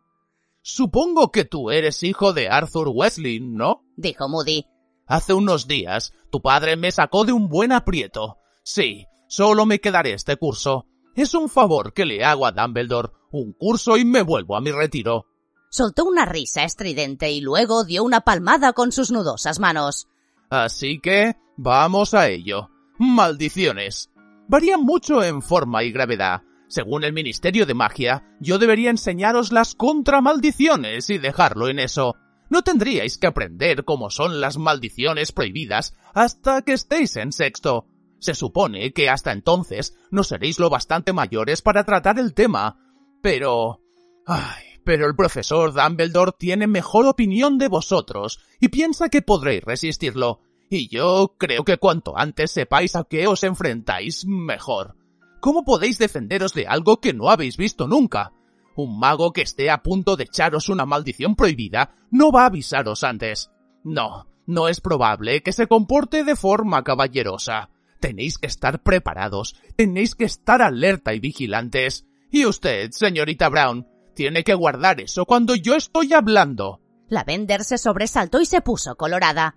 [0.61, 3.87] Supongo que tú eres hijo de Arthur Wesley, ¿no?
[3.97, 4.67] dijo Moody.
[5.07, 8.37] Hace unos días tu padre me sacó de un buen aprieto.
[8.65, 10.85] Sí, Solo me quedaré este curso.
[11.17, 13.13] Es un favor que le hago a Dumbledore.
[13.31, 15.25] Un curso y me vuelvo a mi retiro.
[15.71, 20.07] Soltó una risa estridente y luego dio una palmada con sus nudosas manos.
[20.51, 22.69] Así que vamos a ello.
[22.99, 24.11] Maldiciones.
[24.49, 26.43] Varían mucho en forma y gravedad.
[26.69, 32.17] Según el Ministerio de Magia, yo debería enseñaros las contramaldiciones y dejarlo en eso.
[32.51, 37.87] No tendríais que aprender cómo son las maldiciones prohibidas hasta que estéis en sexto.
[38.19, 42.79] Se supone que hasta entonces no seréis lo bastante mayores para tratar el tema.
[43.23, 43.81] Pero...
[44.27, 50.41] Ay, pero el profesor Dumbledore tiene mejor opinión de vosotros y piensa que podréis resistirlo.
[50.71, 54.97] Y yo creo que cuanto antes sepáis a qué os enfrentáis, mejor.
[55.41, 58.33] ¿Cómo podéis defenderos de algo que no habéis visto nunca?
[58.77, 63.05] Un mago que esté a punto de echaros una maldición prohibida no va a avisaros
[63.05, 63.51] antes.
[63.85, 67.71] No, no es probable que se comporte de forma caballerosa.
[68.01, 72.07] Tenéis que estar preparados, tenéis que estar alerta y vigilantes.
[72.31, 76.81] Y usted, señorita Brown, tiene que guardar eso cuando yo estoy hablando.
[77.09, 79.57] La Bender se sobresaltó y se puso colorada.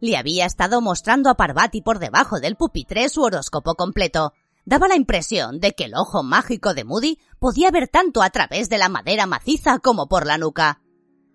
[0.00, 4.32] Le había estado mostrando a Parvati por debajo del pupitre su horóscopo completo.
[4.64, 8.68] Daba la impresión de que el ojo mágico de Moody podía ver tanto a través
[8.68, 10.82] de la madera maciza como por la nuca.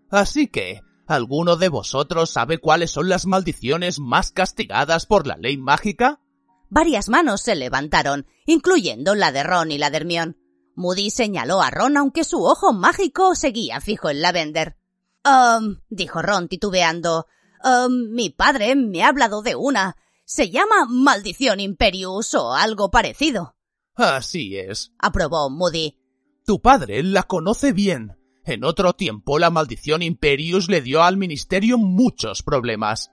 [0.09, 5.57] Así que, ¿alguno de vosotros sabe cuáles son las maldiciones más castigadas por la ley
[5.57, 6.22] mágica?
[6.70, 10.36] Varias manos se levantaron, incluyendo la de Ron y la de Hermione.
[10.76, 14.78] Moody señaló a Ron aunque su ojo mágico seguía fijo en Lavender.
[15.26, 17.28] Um, dijo Ron titubeando.
[17.64, 19.95] Eh, mi padre me ha hablado de una.
[20.26, 23.55] Se llama Maldición Imperius o algo parecido.
[23.95, 25.99] Así es, aprobó Moody.
[26.45, 28.18] Tu padre la conoce bien.
[28.45, 33.11] En otro tiempo la maldición Imperius le dio al ministerio muchos problemas.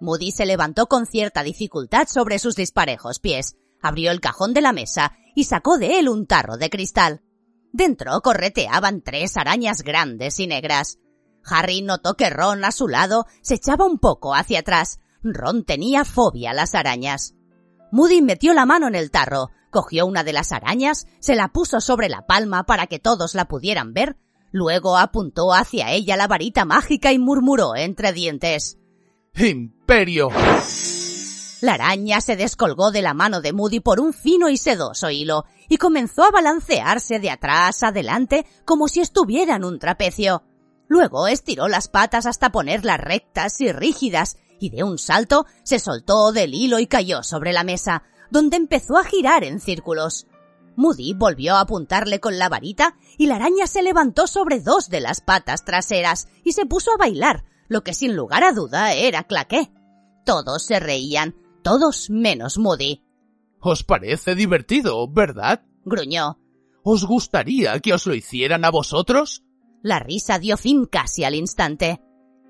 [0.00, 4.72] Moody se levantó con cierta dificultad sobre sus disparejos pies, abrió el cajón de la
[4.72, 7.22] mesa y sacó de él un tarro de cristal.
[7.72, 10.98] Dentro correteaban tres arañas grandes y negras.
[11.48, 15.00] Harry notó que Ron a su lado se echaba un poco hacia atrás.
[15.22, 17.34] Ron tenía fobia a las arañas.
[17.92, 21.80] Moody metió la mano en el tarro, cogió una de las arañas, se la puso
[21.80, 24.16] sobre la palma para que todos la pudieran ver,
[24.50, 28.78] luego apuntó hacia ella la varita mágica y murmuró entre dientes
[29.38, 30.30] Imperio.
[31.60, 35.44] La araña se descolgó de la mano de Moody por un fino y sedoso hilo
[35.68, 40.42] y comenzó a balancearse de atrás adelante como si estuviera en un trapecio.
[40.88, 46.32] Luego estiró las patas hasta ponerlas rectas y rígidas y de un salto se soltó
[46.32, 50.26] del hilo y cayó sobre la mesa, donde empezó a girar en círculos.
[50.76, 55.00] Moody volvió a apuntarle con la varita y la araña se levantó sobre dos de
[55.00, 59.24] las patas traseras y se puso a bailar, lo que sin lugar a duda era
[59.24, 59.70] claqué.
[60.24, 63.02] Todos se reían, todos menos Moody.
[63.60, 65.62] Os parece divertido, ¿verdad?
[65.84, 66.38] gruñó.
[66.82, 69.42] ¿Os gustaría que os lo hicieran a vosotros?
[69.86, 72.02] La risa dio fin casi al instante.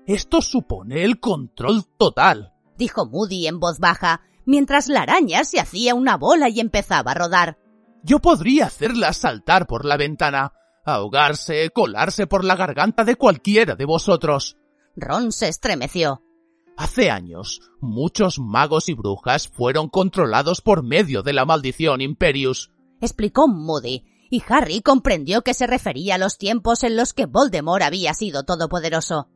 [0.07, 5.93] Esto supone el control total, dijo Moody en voz baja, mientras la araña se hacía
[5.93, 7.59] una bola y empezaba a rodar.
[8.01, 13.85] Yo podría hacerla saltar por la ventana, ahogarse, colarse por la garganta de cualquiera de
[13.85, 14.57] vosotros.
[14.95, 16.23] Ron se estremeció.
[16.75, 23.47] Hace años, muchos magos y brujas fueron controlados por medio de la maldición Imperius, explicó
[23.47, 28.13] Moody, y Harry comprendió que se refería a los tiempos en los que Voldemort había
[28.13, 29.29] sido todopoderoso.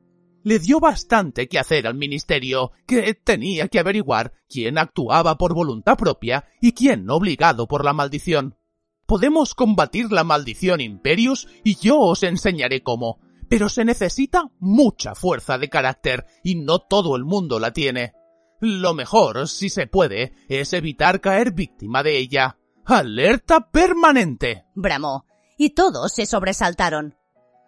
[0.44, 5.98] Le dio bastante que hacer al ministerio, que tenía que averiguar quién actuaba por voluntad
[5.98, 8.58] propia y quién obligado por la maldición.
[9.06, 13.20] Podemos combatir la maldición Imperius y yo os enseñaré cómo,
[13.50, 18.14] pero se necesita mucha fuerza de carácter y no todo el mundo la tiene.
[18.62, 22.58] Lo mejor, si se puede, es evitar caer víctima de ella.
[22.92, 24.66] ¡Alerta permanente!
[24.76, 25.26] bramó,
[25.58, 27.16] y todos se sobresaltaron.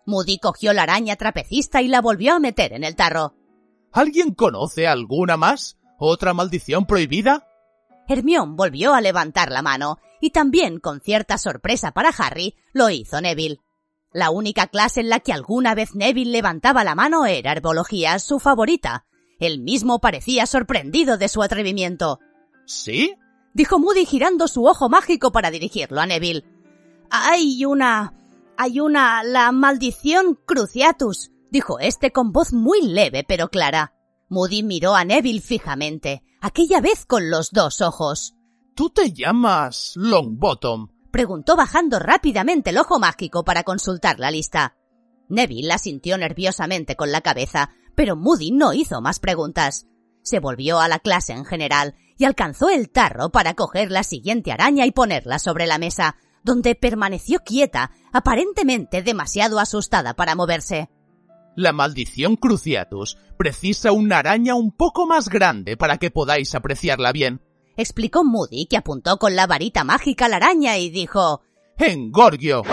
[0.05, 3.33] Moody cogió la araña trapecista y la volvió a meter en el tarro.
[3.93, 5.77] ¿Alguien conoce alguna más?
[5.97, 7.47] ¿Otra maldición prohibida?
[8.09, 13.21] Hermión volvió a levantar la mano, y también, con cierta sorpresa para Harry, lo hizo
[13.21, 13.61] Neville.
[14.11, 18.39] La única clase en la que alguna vez Neville levantaba la mano era herbología, su
[18.39, 19.05] favorita.
[19.39, 22.19] Él mismo parecía sorprendido de su atrevimiento.
[22.65, 23.15] ¿Sí?
[23.53, 26.45] Dijo Moody girando su ojo mágico para dirigirlo a Neville.
[27.09, 28.13] Hay una.
[28.57, 29.23] hay una.
[29.23, 33.93] la maldición Cruciatus, dijo este con voz muy leve pero clara.
[34.29, 38.35] Moody miró a Neville fijamente, aquella vez con los dos ojos.
[38.75, 40.87] ¿Tú te llamas Longbottom?
[41.11, 44.75] preguntó bajando rápidamente el ojo mágico para consultar la lista.
[45.29, 49.85] Neville asintió nerviosamente con la cabeza, pero Moody no hizo más preguntas.
[50.23, 54.51] Se volvió a la clase en general y alcanzó el tarro para coger la siguiente
[54.51, 60.89] araña y ponerla sobre la mesa, donde permaneció quieta, aparentemente demasiado asustada para moverse.
[61.55, 67.41] La maldición Cruciatus precisa una araña un poco más grande para que podáis apreciarla bien
[67.77, 71.41] explicó Moody, que apuntó con la varita mágica a la araña y dijo
[71.77, 72.63] Engorgio.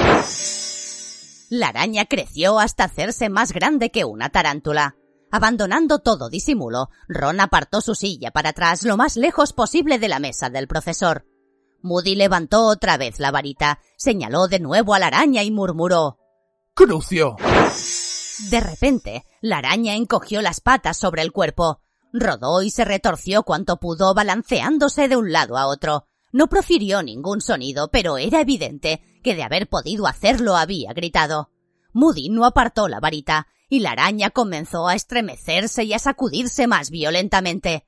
[1.49, 4.97] La araña creció hasta hacerse más grande que una tarántula.
[5.31, 10.19] Abandonando todo disimulo, Ron apartó su silla para atrás lo más lejos posible de la
[10.19, 11.27] mesa del profesor.
[11.83, 16.19] Moody levantó otra vez la varita, señaló de nuevo a la araña y murmuró
[16.75, 17.37] Crucio.
[18.51, 21.81] De repente, la araña encogió las patas sobre el cuerpo,
[22.13, 26.07] Rodó y se retorció cuanto pudo balanceándose de un lado a otro.
[26.33, 31.51] No profirió ningún sonido, pero era evidente que de haber podido hacerlo había gritado.
[31.93, 36.91] Moody no apartó la varita, y la araña comenzó a estremecerse y a sacudirse más
[36.91, 37.87] violentamente.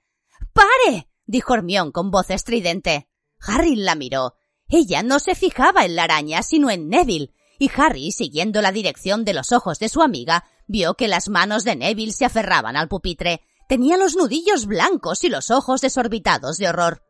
[0.55, 1.09] ¡Pare!
[1.27, 3.09] dijo Hermión con voz estridente.
[3.41, 4.37] Harry la miró.
[4.69, 9.27] Ella no se fijaba en la araña, sino en Neville, y Harry, siguiendo la dirección
[9.27, 12.89] de los ojos de su amiga, vio que las manos de Neville se aferraban al
[12.89, 17.03] pupitre, Tenía los nudillos blancos y los ojos desorbitados de horror.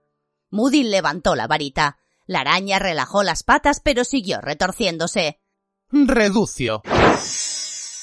[0.50, 1.98] Moody levantó la varita.
[2.26, 5.40] La araña relajó las patas pero siguió retorciéndose.
[5.90, 6.82] Reducio.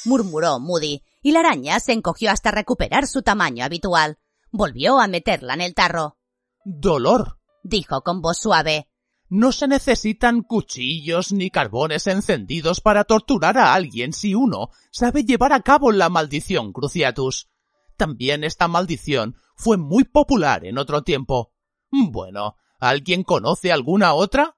[0.05, 4.17] Murmuró Moody, y la araña se encogió hasta recuperar su tamaño habitual.
[4.51, 6.17] Volvió a meterla en el tarro.
[6.63, 7.39] Dolor.
[7.63, 8.87] dijo con voz suave.
[9.27, 15.53] No se necesitan cuchillos ni carbones encendidos para torturar a alguien si uno sabe llevar
[15.53, 17.47] a cabo la maldición Cruciatus.
[17.95, 21.53] También esta maldición fue muy popular en otro tiempo.
[21.91, 24.57] Bueno, ¿alguien conoce alguna otra?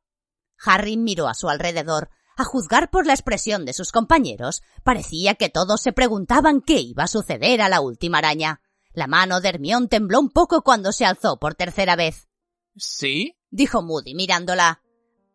[0.63, 2.09] Harry miró a su alrededor.
[2.38, 7.03] A juzgar por la expresión de sus compañeros, parecía que todos se preguntaban qué iba
[7.03, 8.61] a suceder a la última araña.
[8.93, 12.27] La mano de Hermión tembló un poco cuando se alzó por tercera vez.
[12.75, 13.38] ¿Sí?
[13.49, 14.82] dijo Moody mirándola.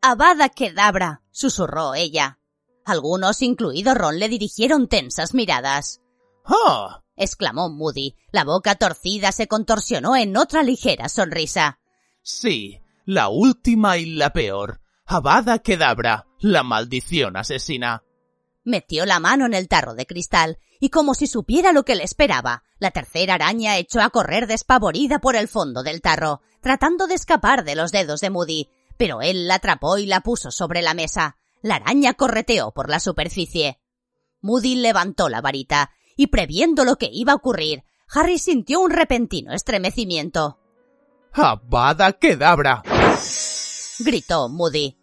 [0.00, 2.38] Abada Kedabra, susurró ella.
[2.84, 6.00] Algunos, incluido Ron, le dirigieron tensas miradas.
[6.44, 7.02] ¡Ah!
[7.16, 8.14] exclamó Moody.
[8.30, 11.80] La boca torcida se contorsionó en otra ligera sonrisa.
[12.22, 14.80] Sí, la última y la peor.
[15.08, 18.02] Abada Kedabra, la maldición asesina.
[18.64, 22.02] Metió la mano en el tarro de cristal y como si supiera lo que le
[22.02, 27.14] esperaba, la tercera araña echó a correr despavorida por el fondo del tarro, tratando de
[27.14, 30.92] escapar de los dedos de Moody, pero él la atrapó y la puso sobre la
[30.92, 31.36] mesa.
[31.62, 33.78] La araña correteó por la superficie.
[34.40, 39.52] Moody levantó la varita y previendo lo que iba a ocurrir, Harry sintió un repentino
[39.52, 40.58] estremecimiento.
[41.32, 42.82] ¡Abada Kedabra!
[43.98, 44.98] Gritó Moody.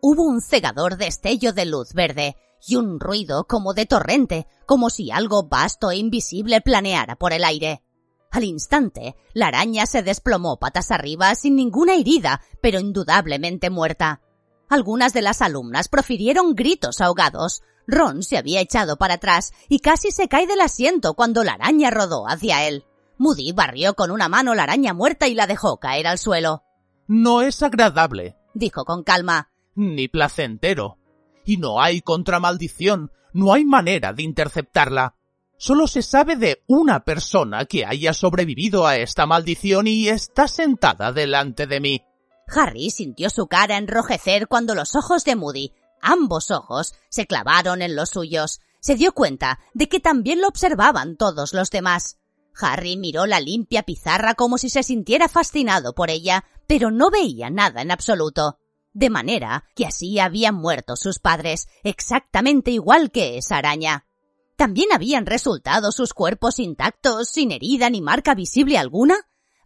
[0.00, 2.36] Hubo un cegador destello de luz verde
[2.66, 7.44] y un ruido como de torrente, como si algo vasto e invisible planeara por el
[7.44, 7.82] aire.
[8.30, 14.20] Al instante, la araña se desplomó patas arriba sin ninguna herida, pero indudablemente muerta.
[14.68, 17.62] Algunas de las alumnas profirieron gritos ahogados.
[17.86, 21.90] Ron se había echado para atrás y casi se cae del asiento cuando la araña
[21.90, 22.84] rodó hacia él.
[23.16, 26.65] Moody barrió con una mano la araña muerta y la dejó caer al suelo.
[27.08, 29.50] No es agradable, dijo con calma.
[29.74, 30.98] Ni placentero.
[31.44, 35.14] Y no hay contramaldición, no hay manera de interceptarla.
[35.58, 41.12] Solo se sabe de una persona que haya sobrevivido a esta maldición y está sentada
[41.12, 42.02] delante de mí.
[42.48, 47.96] Harry sintió su cara enrojecer cuando los ojos de Moody, ambos ojos, se clavaron en
[47.96, 48.60] los suyos.
[48.80, 52.18] Se dio cuenta de que también lo observaban todos los demás.
[52.60, 57.50] Harry miró la limpia pizarra como si se sintiera fascinado por ella, pero no veía
[57.50, 58.58] nada en absoluto.
[58.92, 64.06] De manera que así habían muerto sus padres, exactamente igual que esa araña.
[64.56, 69.16] ¿También habían resultado sus cuerpos intactos, sin herida ni marca visible alguna?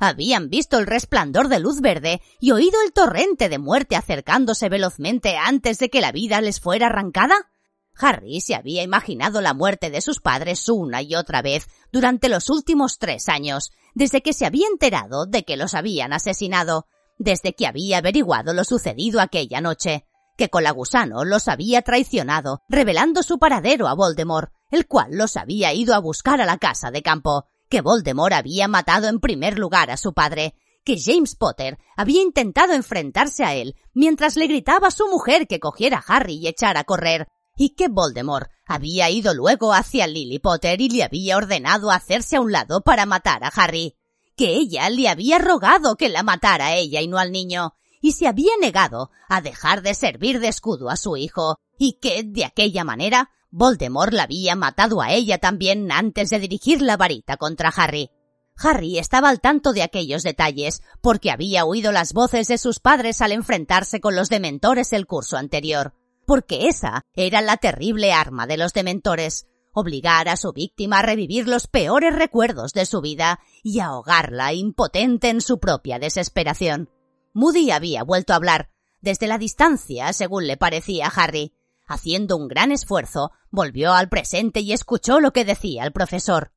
[0.01, 5.37] ¿Habían visto el resplandor de luz verde y oído el torrente de muerte acercándose velozmente
[5.37, 7.53] antes de que la vida les fuera arrancada?
[8.01, 12.51] Harry se había imaginado la muerte de sus padres una y otra vez durante los
[12.51, 16.87] últimos tres años, desde que se había enterado de que los habían asesinado,
[17.19, 23.39] desde que había averiguado lo sucedido aquella noche, que Colagusano los había traicionado, revelando su
[23.39, 27.45] paradero a Voldemort, el cual los había ido a buscar a la casa de campo,
[27.69, 32.73] que Voldemort había matado en primer lugar a su padre, que James Potter había intentado
[32.73, 36.81] enfrentarse a él mientras le gritaba a su mujer que cogiera a Harry y echara
[36.81, 37.29] a correr,
[37.63, 42.41] y que Voldemort había ido luego hacia Lily Potter y le había ordenado hacerse a
[42.41, 43.99] un lado para matar a Harry,
[44.35, 48.13] que ella le había rogado que la matara a ella y no al niño, y
[48.13, 52.47] se había negado a dejar de servir de escudo a su hijo, y que, de
[52.47, 57.69] aquella manera, Voldemort la había matado a ella también antes de dirigir la varita contra
[57.69, 58.11] Harry.
[58.57, 63.21] Harry estaba al tanto de aquellos detalles porque había oído las voces de sus padres
[63.21, 65.93] al enfrentarse con los dementores el curso anterior
[66.31, 71.49] porque esa era la terrible arma de los dementores, obligar a su víctima a revivir
[71.49, 76.89] los peores recuerdos de su vida y ahogarla impotente en su propia desesperación.
[77.33, 78.71] Moody había vuelto a hablar,
[79.01, 81.53] desde la distancia, según le parecía a Harry.
[81.89, 86.53] Haciendo un gran esfuerzo, volvió al presente y escuchó lo que decía el profesor.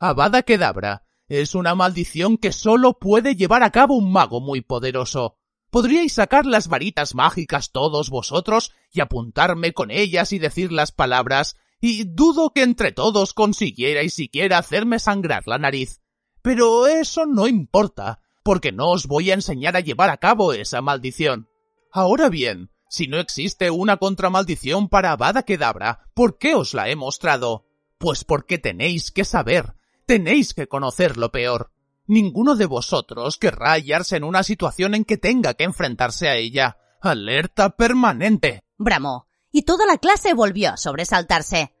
[0.00, 5.38] Avada Kedabra es una maldición que solo puede llevar a cabo un mago muy poderoso.
[5.72, 11.56] Podríais sacar las varitas mágicas todos vosotros y apuntarme con ellas y decir las palabras,
[11.80, 16.02] y dudo que entre todos consiguierais siquiera hacerme sangrar la nariz.
[16.42, 20.82] Pero eso no importa, porque no os voy a enseñar a llevar a cabo esa
[20.82, 21.48] maldición.
[21.90, 26.96] Ahora bien, si no existe una contramaldición para Avada Kedabra, ¿por qué os la he
[26.96, 27.64] mostrado?
[27.96, 29.72] Pues porque tenéis que saber,
[30.04, 31.72] tenéis que conocer lo peor.
[32.06, 36.78] Ninguno de vosotros querrá hallarse en una situación en que tenga que enfrentarse a ella.
[37.00, 38.64] Alerta permanente.
[38.76, 41.74] Bramó, y toda la clase volvió a sobresaltarse.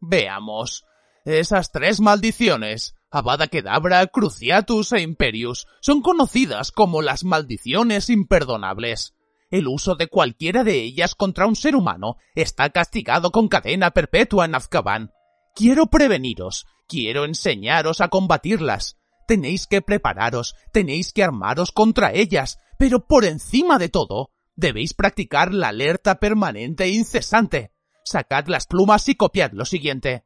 [0.00, 0.84] Veamos.
[1.24, 9.14] Esas tres maldiciones, Avada Kedavra, Cruciatus e Imperius, son conocidas como las maldiciones imperdonables.
[9.50, 14.44] El uso de cualquiera de ellas contra un ser humano está castigado con cadena perpetua
[14.44, 15.12] en Azkaban.
[15.54, 18.99] Quiero preveniros, quiero enseñaros a combatirlas.
[19.30, 25.54] Tenéis que prepararos, tenéis que armaros contra ellas, pero por encima de todo, debéis practicar
[25.54, 27.72] la alerta permanente e incesante.
[28.04, 30.24] Sacad las plumas y copiad lo siguiente.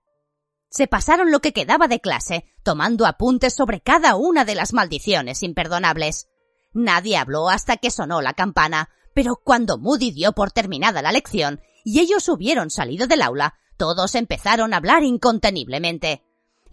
[0.71, 5.43] Se pasaron lo que quedaba de clase, tomando apuntes sobre cada una de las maldiciones
[5.43, 6.29] imperdonables.
[6.73, 11.61] Nadie habló hasta que sonó la campana, pero cuando Moody dio por terminada la lección
[11.85, 16.23] y ellos hubieron salido del aula, todos empezaron a hablar inconteniblemente.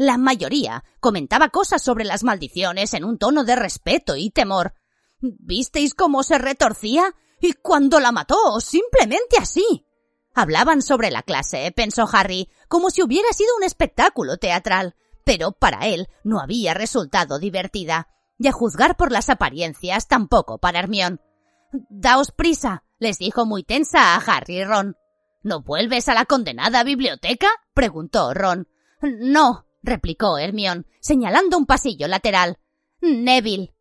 [0.02, 4.74] La mayoría comentaba cosas sobre las maldiciones en un tono de respeto y temor.
[5.20, 7.14] ¿Visteis cómo se retorcía?
[7.40, 9.86] Y cuando la mató, simplemente así.
[10.34, 15.86] Hablaban sobre la clase, pensó Harry, como si hubiera sido un espectáculo teatral, pero para
[15.86, 18.08] él no había resultado divertida,
[18.40, 21.22] y a juzgar por las apariencias tampoco para Hermión.
[21.92, 24.98] Daos prisa, les dijo muy tensa a Harry y Ron.
[25.44, 27.50] ¿No vuelves a la condenada biblioteca?
[27.76, 28.68] preguntó Ron.
[29.04, 32.58] No, replicó Hermión, señalando un pasillo lateral.
[33.02, 33.74] Neville.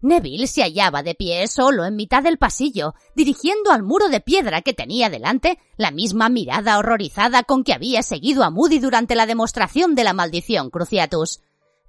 [0.00, 4.60] Neville se hallaba de pie solo en mitad del pasillo, dirigiendo al muro de piedra
[4.60, 9.26] que tenía delante la misma mirada horrorizada con que había seguido a Moody durante la
[9.26, 11.40] demostración de la maldición Cruciatus.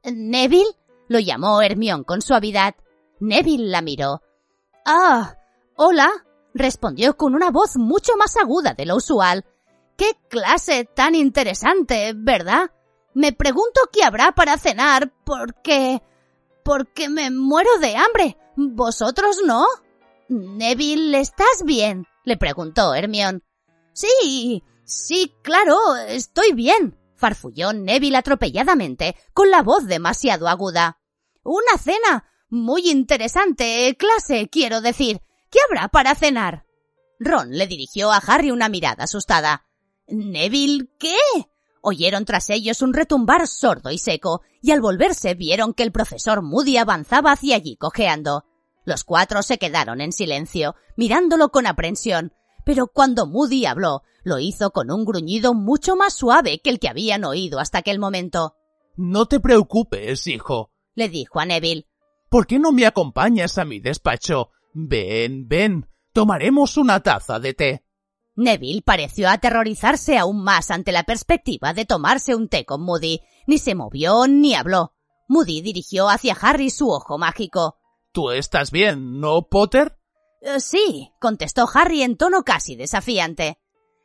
[0.03, 0.75] ¿Neville?
[1.09, 2.75] lo llamó Hermión con suavidad.
[3.19, 4.21] Neville la miró.
[4.85, 5.35] Ah.
[5.75, 6.09] Hola.
[6.53, 9.45] respondió con una voz mucho más aguda de lo usual.
[9.97, 12.71] Qué clase tan interesante, ¿verdad?
[13.17, 16.03] Me pregunto qué habrá para cenar, porque
[16.63, 18.37] porque me muero de hambre.
[18.55, 19.65] ¿Vosotros no?
[20.29, 22.05] Neville, ¿estás bien?
[22.25, 23.43] le preguntó Hermión.
[23.91, 30.99] Sí, sí, claro, estoy bien, farfulló Neville atropelladamente, con la voz demasiado aguda.
[31.41, 32.29] Una cena.
[32.49, 33.97] Muy interesante.
[33.97, 35.21] Clase, quiero decir.
[35.49, 36.65] ¿Qué habrá para cenar?
[37.19, 39.65] Ron le dirigió a Harry una mirada asustada.
[40.05, 41.17] Neville, ¿qué?
[41.89, 46.41] Oyeron tras ellos un retumbar sordo y seco, y al volverse vieron que el profesor
[46.41, 48.43] Moody avanzaba hacia allí cojeando.
[48.83, 52.33] Los cuatro se quedaron en silencio, mirándolo con aprensión,
[52.65, 56.89] pero cuando Moody habló, lo hizo con un gruñido mucho más suave que el que
[56.89, 58.57] habían oído hasta aquel momento.
[58.97, 61.87] No te preocupes, hijo, le dijo a Neville.
[62.27, 64.49] ¿Por qué no me acompañas a mi despacho?
[64.73, 67.86] Ven, ven, tomaremos una taza de té.
[68.37, 73.21] Neville pareció aterrorizarse aún más ante la perspectiva de tomarse un té con Moody.
[73.47, 74.93] Ni se movió ni habló.
[75.27, 77.79] Moody dirigió hacia Harry su ojo mágico.
[78.11, 79.97] ¿Tú estás bien, no, Potter?
[80.41, 83.57] Eh, sí, contestó Harry en tono casi desafiante.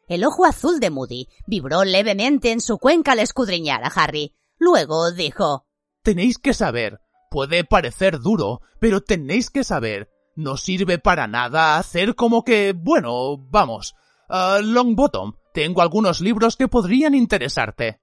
[0.08, 4.34] El ojo azul de Moody vibró levemente en su cuenca al escudriñar a Harry.
[4.58, 5.66] Luego dijo
[6.02, 7.00] Tenéis que saber.
[7.30, 10.10] Puede parecer duro, pero tenéis que saber.
[10.34, 13.94] No sirve para nada hacer como que, bueno, vamos,
[14.32, 18.00] Uh, Longbottom, tengo algunos libros que podrían interesarte.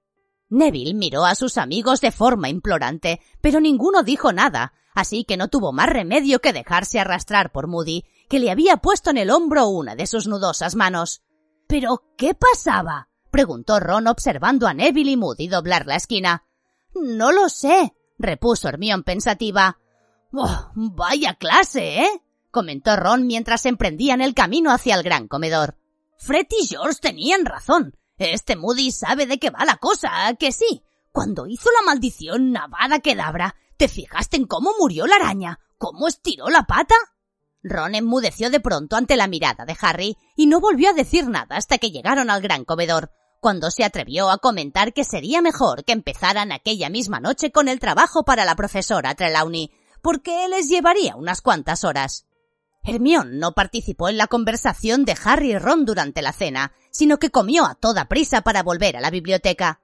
[0.48, 5.48] Neville miró a sus amigos de forma implorante, pero ninguno dijo nada, así que no
[5.48, 9.66] tuvo más remedio que dejarse arrastrar por Moody, que le había puesto en el hombro
[9.66, 11.22] una de sus nudosas manos.
[11.66, 13.08] ¿Pero qué pasaba?
[13.32, 16.44] preguntó Ron observando a Neville y Moody doblar la esquina.
[16.94, 19.78] No lo sé, repuso Hermión pensativa.
[20.32, 22.22] Oh, vaya clase, ¿eh?
[22.52, 25.79] comentó Ron mientras emprendían el camino hacia el gran comedor.
[26.20, 27.96] Fred y George tenían razón.
[28.18, 30.84] Este Moody sabe de qué va la cosa, que sí.
[31.12, 35.58] Cuando hizo la maldición Navada Kedabra, ¿te fijaste en cómo murió la araña?
[35.78, 36.94] ¿Cómo estiró la pata?
[37.62, 41.56] Ron enmudeció de pronto ante la mirada de Harry y no volvió a decir nada
[41.56, 43.10] hasta que llegaron al gran comedor,
[43.40, 47.80] cuando se atrevió a comentar que sería mejor que empezaran aquella misma noche con el
[47.80, 49.70] trabajo para la profesora Trelawney,
[50.02, 52.26] porque les llevaría unas cuantas horas.
[52.82, 57.30] Hermión no participó en la conversación de Harry y Ron durante la cena, sino que
[57.30, 59.80] comió a toda prisa para volver a la biblioteca.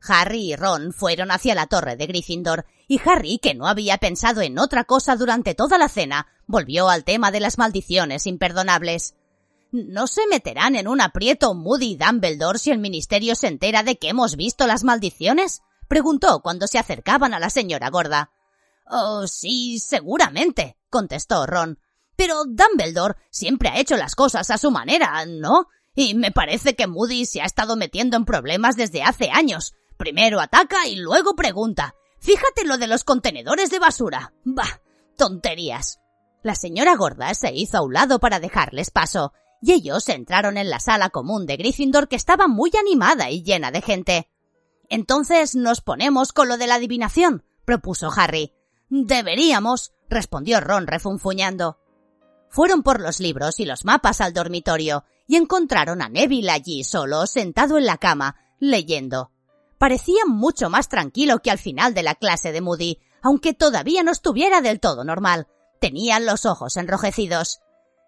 [0.00, 4.40] Harry y Ron fueron hacia la torre de Gryffindor, y Harry, que no había pensado
[4.40, 9.14] en otra cosa durante toda la cena, volvió al tema de las maldiciones imperdonables.
[9.70, 13.98] ¿No se meterán en un aprieto Moody y Dumbledore si el ministerio se entera de
[13.98, 15.60] que hemos visto las maldiciones?
[15.88, 18.30] preguntó cuando se acercaban a la señora gorda.
[18.86, 21.78] Oh, sí, seguramente, contestó Ron.
[22.18, 25.68] Pero Dumbledore siempre ha hecho las cosas a su manera, ¿no?
[25.94, 29.72] Y me parece que Moody se ha estado metiendo en problemas desde hace años.
[29.96, 31.94] Primero ataca y luego pregunta.
[32.18, 34.32] Fíjate lo de los contenedores de basura.
[34.44, 34.80] Bah,
[35.16, 36.00] tonterías.
[36.42, 40.70] La señora gorda se hizo a un lado para dejarles paso, y ellos entraron en
[40.70, 44.28] la sala común de Gryffindor que estaba muy animada y llena de gente.
[44.88, 48.54] Entonces nos ponemos con lo de la adivinación, propuso Harry.
[48.88, 51.78] Deberíamos, respondió Ron refunfuñando.
[52.50, 57.26] Fueron por los libros y los mapas al dormitorio y encontraron a Neville allí solo,
[57.26, 59.30] sentado en la cama, leyendo.
[59.78, 64.10] Parecía mucho más tranquilo que al final de la clase de Moody, aunque todavía no
[64.10, 65.46] estuviera del todo normal.
[65.80, 67.60] Tenía los ojos enrojecidos.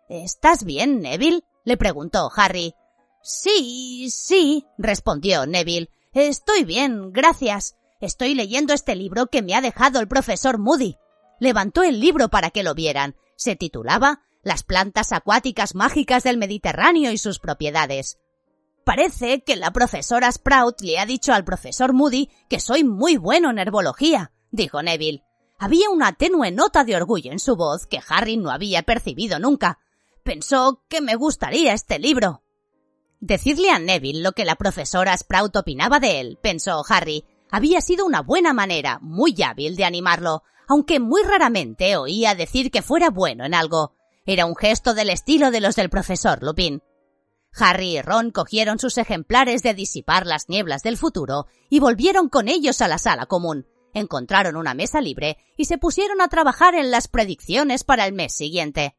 [0.09, 1.45] ¿Estás bien, Neville?
[1.65, 2.75] le preguntó Harry.
[3.23, 7.77] Sí, sí, respondió Neville, Estoy bien, gracias.
[8.01, 10.97] Estoy leyendo este libro que me ha dejado el profesor Moody.
[11.39, 13.15] Levantó el libro para que lo vieran.
[13.37, 18.19] Se titulaba Las plantas acuáticas mágicas del Mediterráneo y sus propiedades.
[18.85, 23.51] Parece que la profesora Sprout le ha dicho al profesor Moody que soy muy bueno
[23.51, 25.25] en herbología, dijo Neville.
[25.59, 29.79] Había una tenue nota de orgullo en su voz que Harry no había percibido nunca.
[30.25, 32.43] Pensó que me gustaría este libro.
[33.21, 38.07] Decirle a Neville lo que la profesora Sprout opinaba de él, pensó Harry, había sido
[38.07, 43.45] una buena manera, muy hábil, de animarlo, aunque muy raramente oía decir que fuera bueno
[43.45, 44.00] en algo.
[44.31, 46.85] Era un gesto del estilo de los del profesor Lupin.
[47.53, 52.47] Harry y Ron cogieron sus ejemplares de disipar las nieblas del futuro y volvieron con
[52.47, 53.67] ellos a la sala común.
[53.93, 58.33] Encontraron una mesa libre y se pusieron a trabajar en las predicciones para el mes
[58.33, 58.95] siguiente.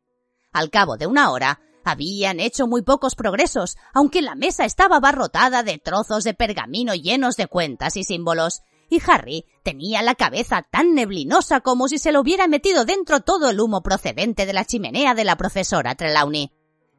[0.52, 5.64] Al cabo de una hora, habían hecho muy pocos progresos, aunque la mesa estaba abarrotada
[5.64, 10.94] de trozos de pergamino llenos de cuentas y símbolos, y Harry tenía la cabeza tan
[10.94, 15.16] neblinosa como si se lo hubiera metido dentro todo el humo procedente de la chimenea
[15.16, 16.52] de la profesora Trelawney.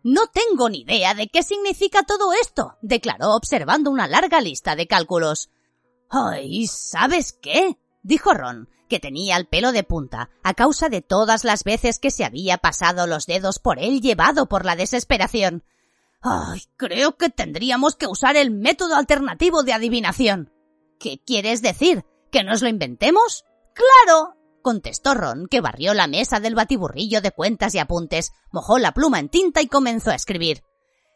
[0.03, 4.86] No tengo ni idea de qué significa todo esto, declaró observando una larga lista de
[4.86, 5.51] cálculos.
[6.09, 7.76] Ay, ¿sabes qué?
[8.03, 12.11] dijo Ron, que tenía el pelo de punta, a causa de todas las veces que
[12.11, 15.62] se había pasado los dedos por él llevado por la desesperación.
[16.22, 20.51] Ay, creo que tendríamos que usar el método alternativo de adivinación.
[21.03, 22.05] ¿Qué quieres decir?
[22.30, 23.44] ¿Que nos lo inventemos?
[23.74, 24.36] ¡Claro!
[24.62, 29.18] contestó Ron, que barrió la mesa del batiburrillo de cuentas y apuntes, mojó la pluma
[29.18, 30.62] en tinta y comenzó a escribir.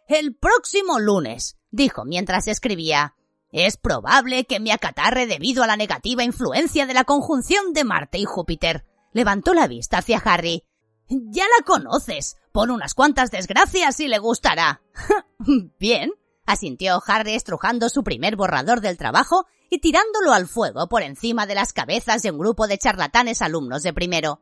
[0.09, 3.15] El próximo lunes, dijo mientras escribía.
[3.53, 8.19] Es probable que me acatarre debido a la negativa influencia de la conjunción de Marte
[8.19, 8.85] y Júpiter.
[9.13, 10.65] Levantó la vista hacia Harry.
[11.09, 12.39] Ya la conoces.
[12.51, 14.83] Pon unas cuantas desgracias y le gustará.
[15.79, 16.11] Bien,
[16.47, 21.55] asintió Harry estrujando su primer borrador del trabajo y tirándolo al fuego por encima de
[21.55, 24.41] las cabezas de un grupo de charlatanes alumnos de primero.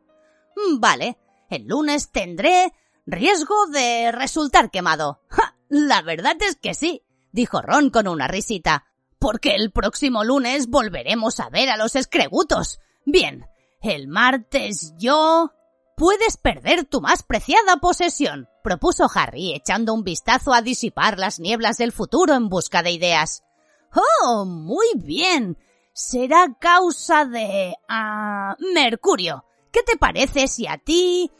[0.78, 1.18] Vale,
[1.50, 2.72] el lunes tendré
[3.06, 5.20] riesgo de resultar quemado.
[5.68, 7.02] La verdad es que sí,
[7.32, 8.84] dijo Ron con una risita
[9.18, 12.78] porque el próximo lunes volveremos a ver a los escregutos.
[13.06, 13.46] Bien,
[13.80, 15.50] el martes yo...
[15.96, 21.78] Puedes perder tu más preciada posesión, propuso Harry, echando un vistazo a disipar las nieblas
[21.78, 23.44] del futuro en busca de ideas.
[24.24, 25.56] Oh, muy bien.
[25.92, 27.74] Será causa de...
[27.88, 28.56] ah...
[28.74, 29.44] Mercurio.
[29.70, 31.30] ¿Qué te parece si a ti...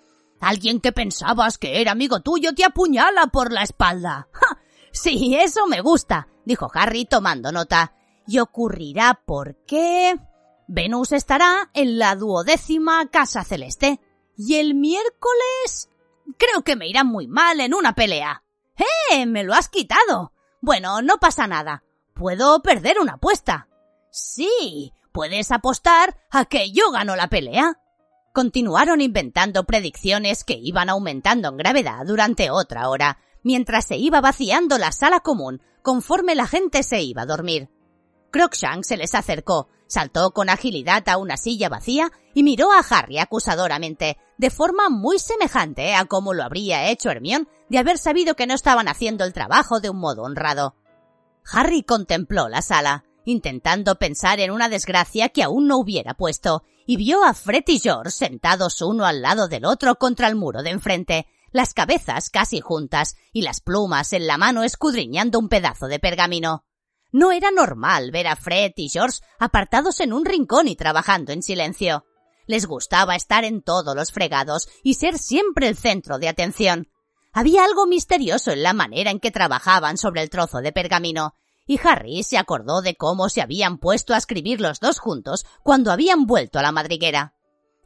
[0.41, 4.29] Alguien que pensabas que era amigo tuyo te apuñala por la espalda?
[4.33, 4.59] ¡Ja!
[4.93, 7.93] Sí, eso me gusta dijo Harry tomando nota.
[8.27, 10.19] Y ocurrirá porque...
[10.67, 14.01] Venus estará en la duodécima casa celeste.
[14.37, 15.91] Y el miércoles...
[16.39, 18.43] Creo que me irá muy mal en una pelea.
[19.11, 19.27] ¡Eh!
[19.27, 20.33] Me lo has quitado.
[20.61, 21.85] Bueno, no pasa nada.
[22.15, 23.69] Puedo perder una apuesta.
[24.11, 27.79] Sí, puedes apostar a que yo gano la pelea.
[28.33, 34.79] Continuaron inventando predicciones que iban aumentando en gravedad durante otra hora, mientras se iba vaciando
[34.79, 37.69] la sala común conforme la gente se iba a dormir.
[38.31, 43.19] Crookshank se les acercó, saltó con agilidad a una silla vacía y miró a Harry
[43.19, 48.49] acusadoramente, de forma muy semejante a como lo habría hecho Hermione de haber sabido que
[48.49, 50.75] no estaban haciendo el trabajo de un modo honrado.
[51.53, 56.97] Harry contempló la sala, intentando pensar en una desgracia que aún no hubiera puesto, y
[56.97, 60.71] vio a Fred y George sentados uno al lado del otro contra el muro de
[60.71, 66.01] enfrente, las cabezas casi juntas y las plumas en la mano escudriñando un pedazo de
[66.01, 66.65] pergamino.
[67.15, 71.45] No era normal ver a Fred y George apartados en un rincón y trabajando en
[71.45, 72.05] silencio.
[72.49, 76.89] Les gustaba estar en todos los fregados y ser siempre el centro de atención.
[77.33, 81.37] Había algo misterioso en la manera en que trabajaban sobre el trozo de pergamino,
[81.69, 85.93] y Harry se acordó de cómo se habían puesto a escribir los dos juntos cuando
[85.93, 87.37] habían vuelto a la madriguera.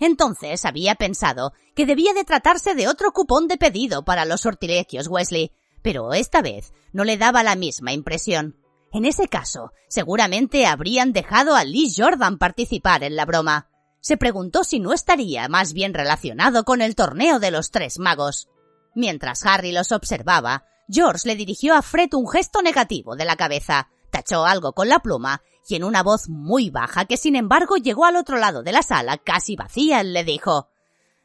[0.01, 5.07] Entonces había pensado que debía de tratarse de otro cupón de pedido para los sortilegios
[5.07, 5.53] Wesley,
[5.83, 8.57] pero esta vez no le daba la misma impresión.
[8.93, 13.69] En ese caso, seguramente habrían dejado a Lee Jordan participar en la broma.
[14.01, 18.49] Se preguntó si no estaría más bien relacionado con el torneo de los tres magos.
[18.95, 23.89] Mientras Harry los observaba, George le dirigió a Fred un gesto negativo de la cabeza,
[24.11, 28.07] tachó algo con la pluma y en una voz muy baja que sin embargo llegó
[28.07, 30.69] al otro lado de la sala casi vacía le dijo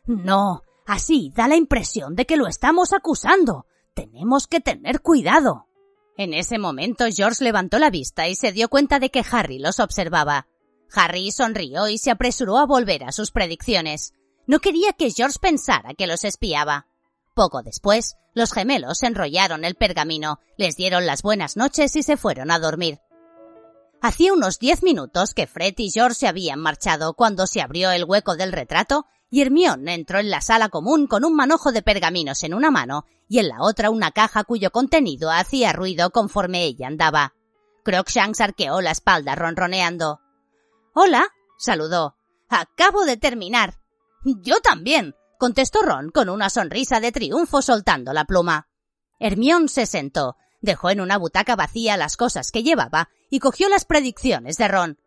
[0.06, 3.66] No, así da la impresión de que lo estamos acusando.
[3.94, 5.68] Tenemos que tener cuidado.
[6.18, 9.80] En ese momento George levantó la vista y se dio cuenta de que Harry los
[9.80, 10.48] observaba.
[10.94, 14.14] Harry sonrió y se apresuró a volver a sus predicciones.
[14.46, 16.86] No quería que George pensara que los espiaba.
[17.34, 22.52] Poco después, los gemelos enrollaron el pergamino, les dieron las buenas noches y se fueron
[22.52, 23.00] a dormir.
[24.02, 28.04] Hacía unos diez minutos que Fred y George se habían marchado cuando se abrió el
[28.04, 32.44] hueco del retrato y Hermione entró en la sala común con un manojo de pergaminos
[32.44, 36.86] en una mano y en la otra una caja cuyo contenido hacía ruido conforme ella
[36.86, 37.34] andaba.
[37.84, 40.22] Crookshanks arqueó la espalda ronroneando.
[40.94, 41.26] Hola,
[41.58, 42.16] saludó.
[42.48, 43.80] Acabo de terminar.
[44.24, 48.68] Yo también, contestó Ron con una sonrisa de triunfo soltando la pluma.
[49.20, 53.84] Hermión se sentó, Dejó en una butaca vacía las cosas que llevaba y cogió las
[53.84, 55.00] predicciones de Ron.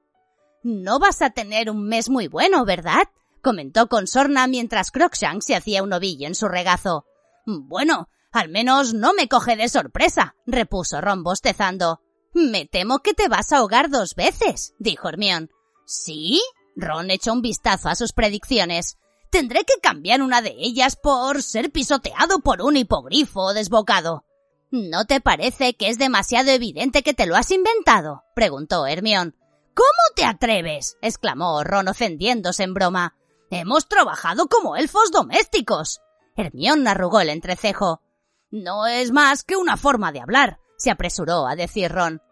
[0.64, 3.09] No vas a tener un mes muy bueno, ¿verdad?
[3.43, 7.05] Comentó con sorna mientras Crookshanks se hacía un ovillo en su regazo.
[7.47, 12.01] Bueno, al menos no me coge de sorpresa, repuso Ron bostezando.
[12.34, 15.51] Me temo que te vas a ahogar dos veces, dijo Hermión.
[15.87, 16.43] ¿Sí?
[16.74, 18.99] Ron echó un vistazo a sus predicciones.
[19.30, 24.24] Tendré que cambiar una de ellas por ser pisoteado por un hipogrifo desbocado.
[24.70, 28.24] ¿No te parece que es demasiado evidente que te lo has inventado?
[28.34, 29.37] preguntó Hermión.
[29.74, 30.97] ¿Cómo te atreves?
[31.01, 33.14] exclamó Ron ofendiéndose en broma.
[33.51, 36.01] Hemos trabajado como elfos domésticos.
[36.37, 38.03] Hermión arrugó el entrecejo.
[38.51, 42.23] No es más que una forma de hablar, se apresuró a decir Ron.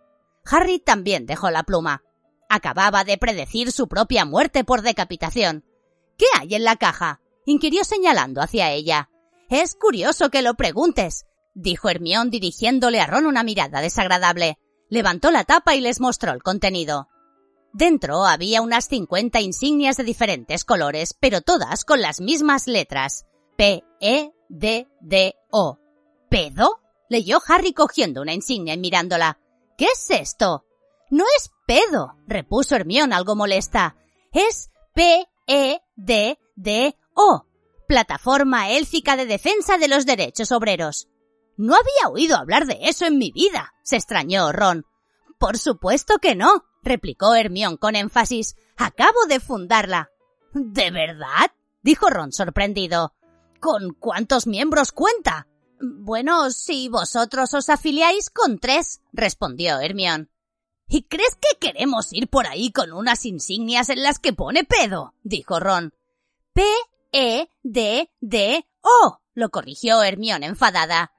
[0.44, 2.02] Harry también dejó la pluma.
[2.48, 5.64] Acababa de predecir su propia muerte por decapitación.
[6.18, 7.20] ¿Qué hay en la caja?
[7.46, 9.10] inquirió señalando hacia ella.
[9.50, 14.58] Es curioso que lo preguntes dijo Hermión dirigiéndole a Ron una mirada desagradable.
[14.90, 17.08] Levantó la tapa y les mostró el contenido.
[17.74, 23.26] Dentro había unas cincuenta insignias de diferentes colores, pero todas con las mismas letras.
[23.56, 25.80] P, E, D, D, O.
[26.30, 26.80] ¿Pedo?
[27.08, 29.40] leyó Harry cogiendo una insignia y mirándola.
[29.76, 30.64] ¿Qué es esto?
[31.10, 33.96] No es pedo, repuso Hermión algo molesta.
[34.32, 37.44] Es P, E, D, D, O.
[37.88, 41.08] Plataforma élfica de defensa de los derechos obreros.
[41.56, 44.86] No había oído hablar de eso en mi vida, se extrañó Ron.
[45.40, 48.56] Por supuesto que no, replicó Hermión con énfasis.
[48.76, 50.10] Acabo de fundarla.
[50.52, 51.50] ¿De verdad?
[51.82, 53.14] dijo Ron sorprendido.
[53.60, 55.48] ¿Con cuántos miembros cuenta?
[55.80, 60.30] Bueno, si vosotros os afiliáis con tres, respondió Hermión.
[60.86, 65.14] ¿Y crees que queremos ir por ahí con unas insignias en las que pone pedo?
[65.22, 65.94] dijo Ron.
[66.52, 66.62] P
[67.12, 71.12] E D D O, lo corrigió Hermión enfadada.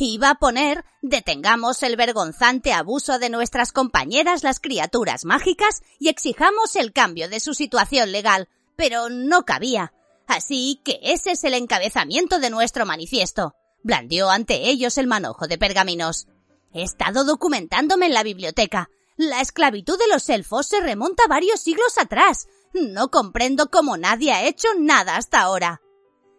[0.00, 6.76] Iba a poner detengamos el vergonzante abuso de nuestras compañeras las criaturas mágicas y exijamos
[6.76, 9.92] el cambio de su situación legal, pero no cabía.
[10.28, 13.56] Así que ese es el encabezamiento de nuestro manifiesto.
[13.82, 16.28] Blandió ante ellos el manojo de pergaminos.
[16.72, 18.90] He estado documentándome en la biblioteca.
[19.16, 22.46] La esclavitud de los elfos se remonta varios siglos atrás.
[22.72, 25.80] No comprendo cómo nadie ha hecho nada hasta ahora.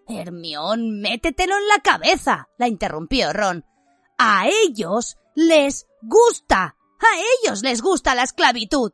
[0.09, 3.63] Hermión, métetelo en la cabeza, la interrumpió Ron.
[4.17, 6.75] A ellos les gusta.
[6.99, 8.91] A ellos les gusta la esclavitud.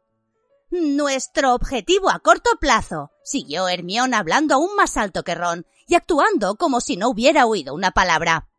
[0.70, 6.56] Nuestro objetivo a corto plazo, siguió Hermión hablando aún más alto que Ron y actuando
[6.56, 8.50] como si no hubiera oído una palabra.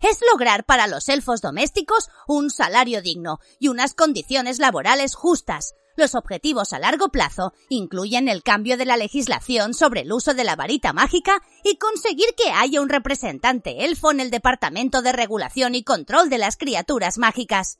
[0.00, 6.14] Es lograr para los elfos domésticos un salario digno y unas condiciones laborales justas, los
[6.14, 10.56] objetivos a largo plazo incluyen el cambio de la legislación sobre el uso de la
[10.56, 15.84] varita mágica y conseguir que haya un representante elfo en el Departamento de Regulación y
[15.84, 17.78] Control de las Criaturas Mágicas.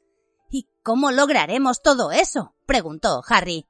[0.51, 2.55] ¿Y cómo lograremos todo eso?
[2.67, 3.67] preguntó Harry.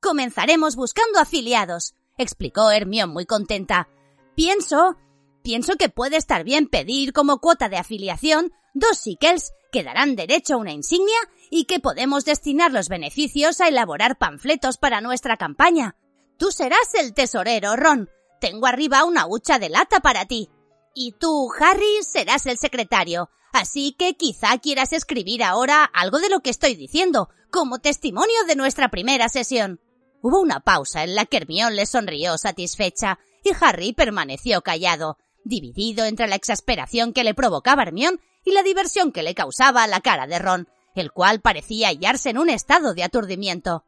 [0.00, 3.88] Comenzaremos buscando afiliados, explicó Hermione muy contenta.
[4.34, 4.96] Pienso,
[5.42, 10.54] pienso que puede estar bien pedir como cuota de afiliación dos sickles que darán derecho
[10.54, 11.18] a una insignia
[11.56, 15.94] y que podemos destinar los beneficios a elaborar panfletos para nuestra campaña.
[16.36, 18.10] Tú serás el tesorero, Ron.
[18.40, 20.50] Tengo arriba una hucha de lata para ti.
[20.96, 23.30] Y tú, Harry, serás el secretario.
[23.52, 28.56] Así que quizá quieras escribir ahora algo de lo que estoy diciendo, como testimonio de
[28.56, 29.78] nuestra primera sesión.
[30.22, 36.04] Hubo una pausa en la que Hermione le sonrió satisfecha y Harry permaneció callado, dividido
[36.04, 40.26] entre la exasperación que le provocaba Hermione y la diversión que le causaba la cara
[40.26, 43.84] de Ron, el cual parecía hallarse en un estado de aturdimiento.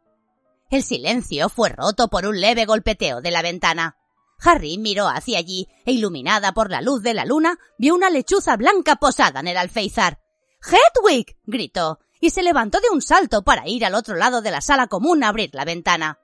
[0.70, 3.96] El silencio fue roto por un leve golpeteo de la ventana.
[4.40, 8.56] Harry miró hacia allí e iluminada por la luz de la luna vio una lechuza
[8.56, 10.20] blanca posada en el alféizar.
[10.60, 11.36] ¡Hedwig!
[11.44, 14.88] gritó y se levantó de un salto para ir al otro lado de la sala
[14.88, 16.18] común a abrir la ventana.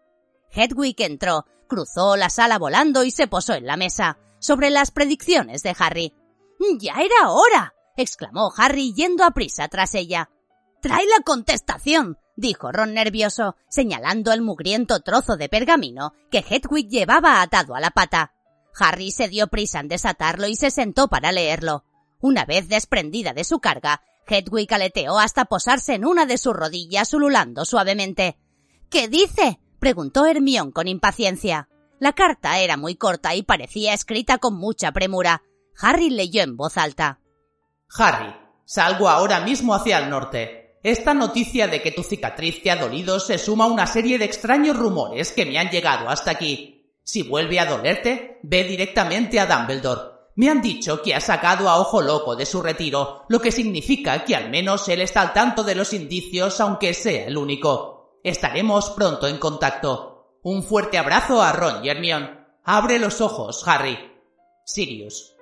[0.51, 5.63] Hedwig entró, cruzó la sala volando y se posó en la mesa, sobre las predicciones
[5.63, 6.15] de Harry.
[6.79, 7.75] ¡Ya era hora!
[7.97, 10.31] exclamó Harry yendo a prisa tras ella.
[10.83, 17.41] Trae la contestación, dijo Ron nervioso, señalando el mugriento trozo de pergamino que Hedwig llevaba
[17.41, 18.33] atado a la pata.
[18.77, 21.85] Harry se dio prisa en desatarlo y se sentó para leerlo.
[22.21, 27.15] Una vez desprendida de su carga, Hedwig aleteó hasta posarse en una de sus rodillas,
[27.15, 28.37] ululando suavemente.
[28.91, 29.61] ¿Qué dice?
[29.79, 31.69] preguntó Hermión con impaciencia.
[32.01, 35.45] La carta era muy corta y parecía escrita con mucha premura.
[35.81, 37.21] Harry leyó en voz alta.
[37.97, 40.62] Harry, salgo ahora mismo hacia el norte.
[40.83, 44.25] Esta noticia de que tu cicatriz te ha dolido se suma a una serie de
[44.25, 46.97] extraños rumores que me han llegado hasta aquí.
[47.05, 50.13] Si vuelve a dolerte, ve directamente a Dumbledore.
[50.35, 54.25] Me han dicho que ha sacado a Ojo Loco de su retiro, lo que significa
[54.25, 58.19] que al menos él está al tanto de los indicios, aunque sea el único.
[58.25, 60.39] Estaremos pronto en contacto.
[60.43, 62.39] Un fuerte abrazo a Ron y Hermione.
[62.65, 63.99] Abre los ojos, Harry.
[64.65, 65.37] Sirius.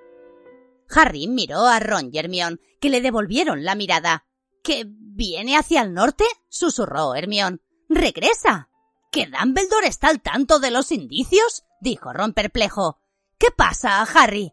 [0.91, 4.27] Harry miró a Ron y Hermione, que le devolvieron la mirada.
[4.63, 6.25] ¿Que viene hacia el norte?
[6.49, 7.59] susurró Hermione.
[7.89, 8.69] ¡Regresa!
[9.11, 11.65] ¿Que Dumbledore está al tanto de los indicios?
[11.81, 13.01] dijo Ron perplejo.
[13.39, 14.53] ¿Qué pasa, Harry?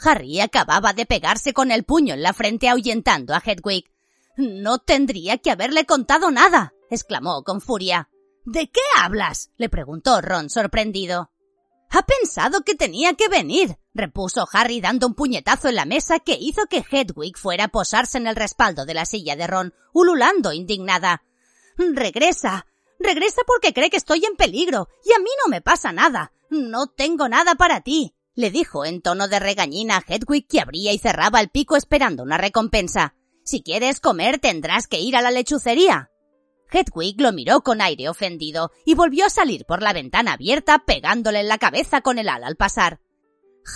[0.00, 3.84] Harry acababa de pegarse con el puño en la frente ahuyentando a Hedwig.
[4.36, 8.08] No tendría que haberle contado nada, exclamó con furia.
[8.44, 9.50] ¿De qué hablas?
[9.56, 11.30] le preguntó Ron sorprendido.
[11.94, 16.36] Ha pensado que tenía que venir, repuso Harry dando un puñetazo en la mesa que
[16.40, 20.52] hizo que Hedwig fuera a posarse en el respaldo de la silla de Ron, ululando
[20.52, 21.22] indignada.
[21.76, 22.66] Regresa.
[22.98, 26.32] Regresa porque cree que estoy en peligro, y a mí no me pasa nada.
[26.50, 30.92] No tengo nada para ti le dijo en tono de regañina a Hedwig que abría
[30.92, 33.14] y cerraba el pico esperando una recompensa.
[33.44, 36.10] Si quieres comer tendrás que ir a la lechucería.
[36.70, 41.40] Hedwig lo miró con aire ofendido y volvió a salir por la ventana abierta pegándole
[41.40, 43.00] en la cabeza con el ala al pasar.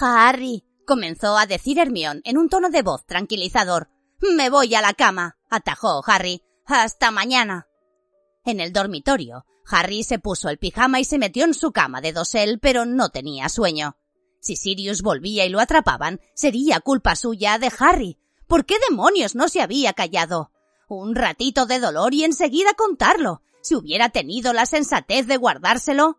[0.01, 3.89] Harry, comenzó a decir Hermión en un tono de voz tranquilizador.
[4.21, 6.43] Me voy a la cama, atajó Harry.
[6.67, 7.67] Hasta mañana.
[8.45, 12.13] En el dormitorio, Harry se puso el pijama y se metió en su cama de
[12.13, 13.97] dosel, pero no tenía sueño.
[14.41, 18.19] Si Sirius volvía y lo atrapaban, sería culpa suya de Harry.
[18.47, 20.53] ¿Por qué demonios no se había callado?
[20.89, 23.43] Un ratito de dolor y enseguida contarlo.
[23.61, 26.19] Si hubiera tenido la sensatez de guardárselo.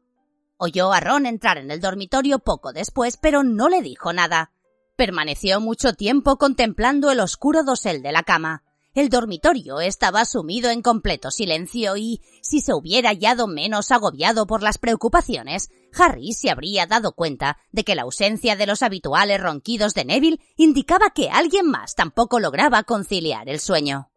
[0.58, 4.52] Oyó a Ron entrar en el dormitorio poco después, pero no le dijo nada.
[4.96, 8.64] Permaneció mucho tiempo contemplando el oscuro dosel de la cama.
[8.94, 14.62] El dormitorio estaba sumido en completo silencio y, si se hubiera hallado menos agobiado por
[14.62, 19.96] las preocupaciones, Harry se habría dado cuenta de que la ausencia de los habituales ronquidos
[19.96, 24.09] de Neville indicaba que alguien más tampoco lograba conciliar el sueño.